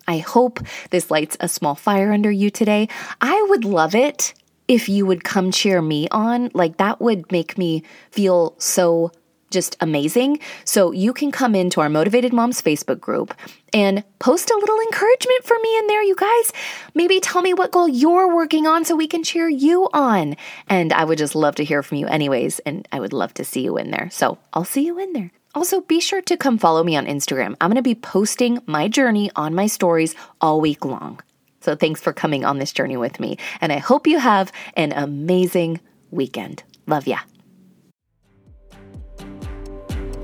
I 0.09 0.19
hope 0.19 0.59
this 0.91 1.11
lights 1.11 1.37
a 1.39 1.49
small 1.49 1.77
fire 1.77 2.13
under 2.13 2.31
you 2.31 2.51
today. 2.51 2.89
I 3.21 3.47
would 3.51 3.65
love 3.65 3.95
it 3.95 4.35
if 4.67 4.89
you 4.89 5.07
would 5.07 5.23
come 5.23 5.53
cheer 5.53 5.81
me 5.81 6.09
on. 6.11 6.51
Like, 6.55 6.79
that 6.79 7.01
would 7.01 7.31
make 7.31 7.57
me 7.57 7.85
feel 8.11 8.55
so 8.59 9.13
just 9.51 9.77
amazing. 9.81 10.41
So 10.65 10.93
you 10.93 11.13
can 11.13 11.31
come 11.31 11.55
into 11.55 11.81
our 11.81 11.89
Motivated 11.89 12.33
Moms 12.33 12.61
Facebook 12.61 13.01
group 13.01 13.35
and 13.73 14.05
post 14.19 14.51
a 14.51 14.59
little 14.59 14.79
encouragement 14.81 15.45
for 15.45 15.57
me 15.63 15.79
in 15.79 15.87
there, 15.87 16.03
you 16.03 16.15
guys. 16.15 16.53
Maybe 16.95 17.21
tell 17.21 17.43
me 17.43 17.55
what 17.55 17.73
goal 17.73 17.89
you're 17.89 18.35
working 18.35 18.67
on 18.67 18.85
so 18.85 18.95
we 18.97 19.07
can 19.07 19.25
cheer 19.25 19.49
you 19.49 19.89
on. 19.93 20.37
And 20.69 20.93
I 20.93 21.05
would 21.05 21.19
just 21.19 21.35
love 21.35 21.55
to 21.57 21.65
hear 21.65 21.83
from 21.83 21.99
you, 21.99 22.07
anyways. 22.07 22.59
And 22.61 22.87
I 22.93 23.01
would 23.01 23.13
love 23.13 23.35
to 23.35 23.45
see 23.45 23.63
you 23.63 23.77
in 23.79 23.91
there. 23.91 24.11
So 24.11 24.39
I'll 24.53 24.65
see 24.65 24.85
you 24.85 24.99
in 24.99 25.13
there. 25.13 25.31
Also, 25.55 25.81
be 25.81 26.01
sure 26.01 26.23
to 26.23 26.37
come 26.37 26.59
follow 26.59 26.85
me 26.85 26.97
on 26.97 27.07
Instagram. 27.07 27.57
I'm 27.61 27.71
going 27.71 27.77
to 27.77 27.83
be 27.83 27.95
posting 27.95 28.61
my 28.67 28.89
journey 28.89 29.31
on 29.35 29.55
my 29.55 29.67
stories 29.67 30.15
all 30.41 30.61
week 30.61 30.85
long. 30.85 31.21
So, 31.61 31.75
thanks 31.75 32.01
for 32.01 32.13
coming 32.13 32.45
on 32.45 32.59
this 32.59 32.73
journey 32.73 32.97
with 32.97 33.19
me. 33.19 33.39
And 33.61 33.73
I 33.73 33.79
hope 33.79 34.07
you 34.07 34.19
have 34.19 34.53
an 34.75 34.93
amazing 34.93 35.81
weekend. 36.11 36.63
Love 36.87 37.07
ya. 37.07 37.19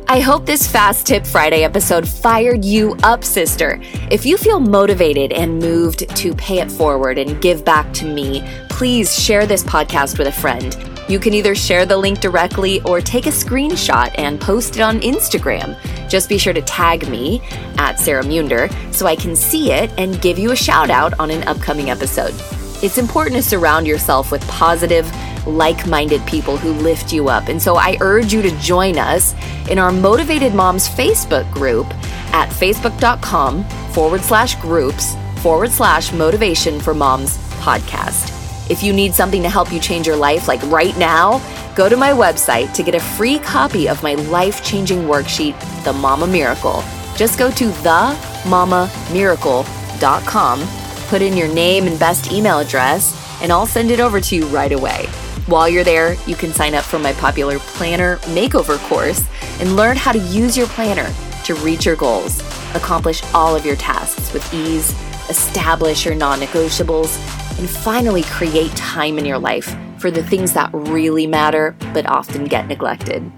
I 0.07 0.21
hope 0.21 0.45
this 0.45 0.71
Fast 0.71 1.07
Tip 1.07 1.27
Friday 1.27 1.65
episode 1.65 2.07
fired 2.07 2.65
you 2.65 2.95
up, 3.03 3.25
sister. 3.25 3.81
If 4.11 4.27
you 4.27 4.37
feel 4.37 4.61
motivated 4.61 5.33
and 5.33 5.59
moved 5.59 6.09
to 6.17 6.35
pay 6.35 6.61
it 6.61 6.71
forward 6.71 7.19
and 7.19 7.41
give 7.41 7.65
back 7.65 7.93
to 7.95 8.05
me, 8.05 8.47
please 8.69 9.19
share 9.19 9.47
this 9.47 9.65
podcast 9.65 10.19
with 10.19 10.29
a 10.29 10.33
friend. 10.33 10.94
You 11.09 11.19
can 11.19 11.35
either 11.35 11.55
share 11.55 11.85
the 11.85 11.97
link 11.97 12.21
directly 12.21 12.81
or 12.83 13.01
take 13.01 13.27
a 13.27 13.31
screenshot 13.31 14.15
and 14.17 14.41
post 14.41 14.77
it 14.77 14.81
on 14.81 15.01
Instagram. 15.01 15.79
Just 16.09 16.29
be 16.29 16.39
sure 16.39 16.53
to 16.53 16.63
tag 16.63 17.09
me 17.09 17.43
at 17.77 18.01
Sarah 18.01 18.25
Munder 18.25 18.69
so 18.91 19.07
I 19.07 19.17
can 19.17 19.37
see 19.37 19.73
it 19.73 19.91
and 19.99 20.21
give 20.23 20.39
you 20.39 20.53
a 20.53 20.57
shout 20.57 20.89
out 20.89 21.19
on 21.19 21.31
an 21.31 21.47
upcoming 21.47 21.91
episode. 21.91 22.35
It's 22.83 22.99
important 22.99 23.37
to 23.37 23.43
surround 23.43 23.87
yourself 23.87 24.31
with 24.31 24.47
positive, 24.49 25.11
like 25.47 25.87
minded 25.87 26.25
people 26.27 26.57
who 26.57 26.73
lift 26.73 27.13
you 27.13 27.29
up. 27.29 27.49
And 27.49 27.61
so 27.61 27.77
I 27.77 27.97
urge 28.01 28.33
you 28.33 28.43
to 28.43 28.51
join 28.59 28.99
us 28.99 29.35
in 29.71 29.79
our 29.79 29.93
Motivated 29.93 30.55
Moms 30.55 30.89
Facebook 30.89 31.51
group 31.53 31.87
at 32.33 32.49
facebook.com 32.49 33.65
forward 33.93 34.23
slash 34.23 34.55
groups 34.57 35.15
forward 35.41 35.71
slash 35.71 36.13
motivation 36.13 36.81
for 36.81 36.95
moms 36.95 37.39
podcast. 37.61 38.44
If 38.71 38.83
you 38.83 38.95
need 38.95 39.15
something 39.15 39.43
to 39.43 39.51
help 39.51 39.71
you 39.71 39.79
change 39.79 40.07
your 40.07 40.17
life, 40.17 40.49
like 40.49 40.63
right 40.65 40.97
now, 40.97 41.43
go 41.75 41.87
to 41.89 41.97
my 41.97 42.11
website 42.11 42.73
to 42.75 42.83
get 42.83 42.95
a 42.95 43.01
free 43.01 43.39
copy 43.39 43.89
of 43.89 44.03
my 44.03 44.15
life 44.15 44.65
changing 44.65 45.03
worksheet, 45.03 45.55
The 45.85 45.93
Mama 45.93 46.27
Miracle. 46.27 46.83
Just 47.15 47.39
go 47.39 47.51
to 47.51 47.69
themamamiracle.com, 47.69 50.69
put 51.09 51.21
in 51.21 51.37
your 51.37 51.53
name 51.53 51.87
and 51.87 51.99
best 51.99 52.33
email 52.33 52.59
address, 52.59 53.15
and 53.43 53.53
I'll 53.53 53.67
send 53.67 53.91
it 53.91 54.01
over 54.01 54.19
to 54.19 54.35
you 54.35 54.47
right 54.47 54.73
away. 54.73 55.09
While 55.47 55.69
you're 55.69 55.85
there, 55.85 56.15
you 56.27 56.35
can 56.35 56.55
sign 56.55 56.75
up 56.75 56.85
for 56.85 56.99
my 56.99 57.13
popular 57.13 57.59
planner 57.59 58.17
makeover 58.19 58.79
course 58.89 59.23
and 59.61 59.77
learn 59.77 59.99
how 59.99 60.13
to 60.13 60.19
use 60.19 60.57
your 60.57 60.69
planner 60.69 61.13
to 61.45 61.55
reach 61.57 61.85
your 61.85 61.97
goals, 61.97 62.41
accomplish 62.75 63.23
all 63.35 63.55
of 63.55 63.67
your 63.67 63.77
tasks 63.77 64.33
with 64.33 64.55
ease, 64.55 64.95
establish 65.29 66.07
your 66.07 66.15
non 66.15 66.41
negotiables, 66.41 67.19
and 67.59 67.69
finally 67.69 68.23
create 68.25 68.71
time 68.73 69.19
in 69.19 69.25
your 69.25 69.39
life 69.39 69.77
for 69.99 70.11
the 70.11 70.23
things 70.23 70.53
that 70.53 70.71
really 70.73 71.27
matter 71.27 71.75
but 71.93 72.07
often 72.07 72.45
get 72.45 72.67
neglected. 72.67 73.31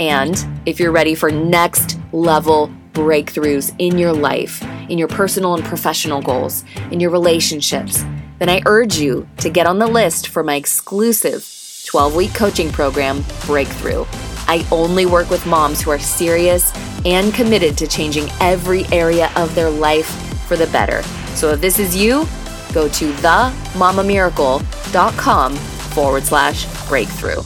And 0.00 0.44
if 0.66 0.78
you're 0.78 0.92
ready 0.92 1.14
for 1.14 1.30
next 1.30 1.98
level 2.12 2.72
breakthroughs 2.92 3.74
in 3.78 3.98
your 3.98 4.12
life, 4.12 4.62
in 4.88 4.98
your 4.98 5.08
personal 5.08 5.54
and 5.54 5.64
professional 5.64 6.20
goals, 6.20 6.64
in 6.90 7.00
your 7.00 7.10
relationships, 7.10 8.04
then 8.38 8.48
I 8.48 8.62
urge 8.66 8.96
you 8.96 9.28
to 9.38 9.50
get 9.50 9.66
on 9.66 9.78
the 9.78 9.86
list 9.86 10.28
for 10.28 10.42
my 10.42 10.54
exclusive 10.54 11.46
12 11.86 12.14
week 12.14 12.34
coaching 12.34 12.70
program, 12.70 13.24
Breakthrough. 13.46 14.04
I 14.46 14.66
only 14.70 15.06
work 15.06 15.30
with 15.30 15.44
moms 15.46 15.80
who 15.80 15.90
are 15.90 15.98
serious 15.98 16.72
and 17.04 17.34
committed 17.34 17.76
to 17.78 17.86
changing 17.86 18.28
every 18.40 18.84
area 18.86 19.30
of 19.36 19.54
their 19.54 19.70
life 19.70 20.08
for 20.46 20.56
the 20.56 20.66
better. 20.68 21.02
So 21.34 21.50
if 21.50 21.60
this 21.60 21.78
is 21.78 21.96
you, 21.96 22.26
go 22.72 22.88
to 22.88 23.12
themamamiracle.com 23.12 25.56
forward 25.56 26.24
slash 26.24 26.88
breakthrough. 26.88 27.42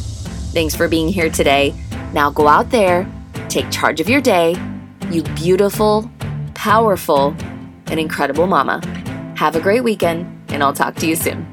Thanks 0.53 0.75
for 0.75 0.89
being 0.89 1.09
here 1.09 1.31
today. 1.31 1.75
Now 2.13 2.31
go 2.31 2.49
out 2.49 2.71
there, 2.71 3.07
take 3.49 3.71
charge 3.71 4.01
of 4.01 4.09
your 4.09 4.21
day, 4.21 4.57
you 5.11 5.23
beautiful, 5.23 6.11
powerful, 6.55 7.35
and 7.87 7.99
incredible 7.99 8.47
mama. 8.47 8.81
Have 9.37 9.57
a 9.57 9.61
great 9.61 9.83
weekend, 9.83 10.27
and 10.49 10.63
I'll 10.63 10.73
talk 10.73 10.95
to 10.97 11.07
you 11.07 11.17
soon. 11.17 11.52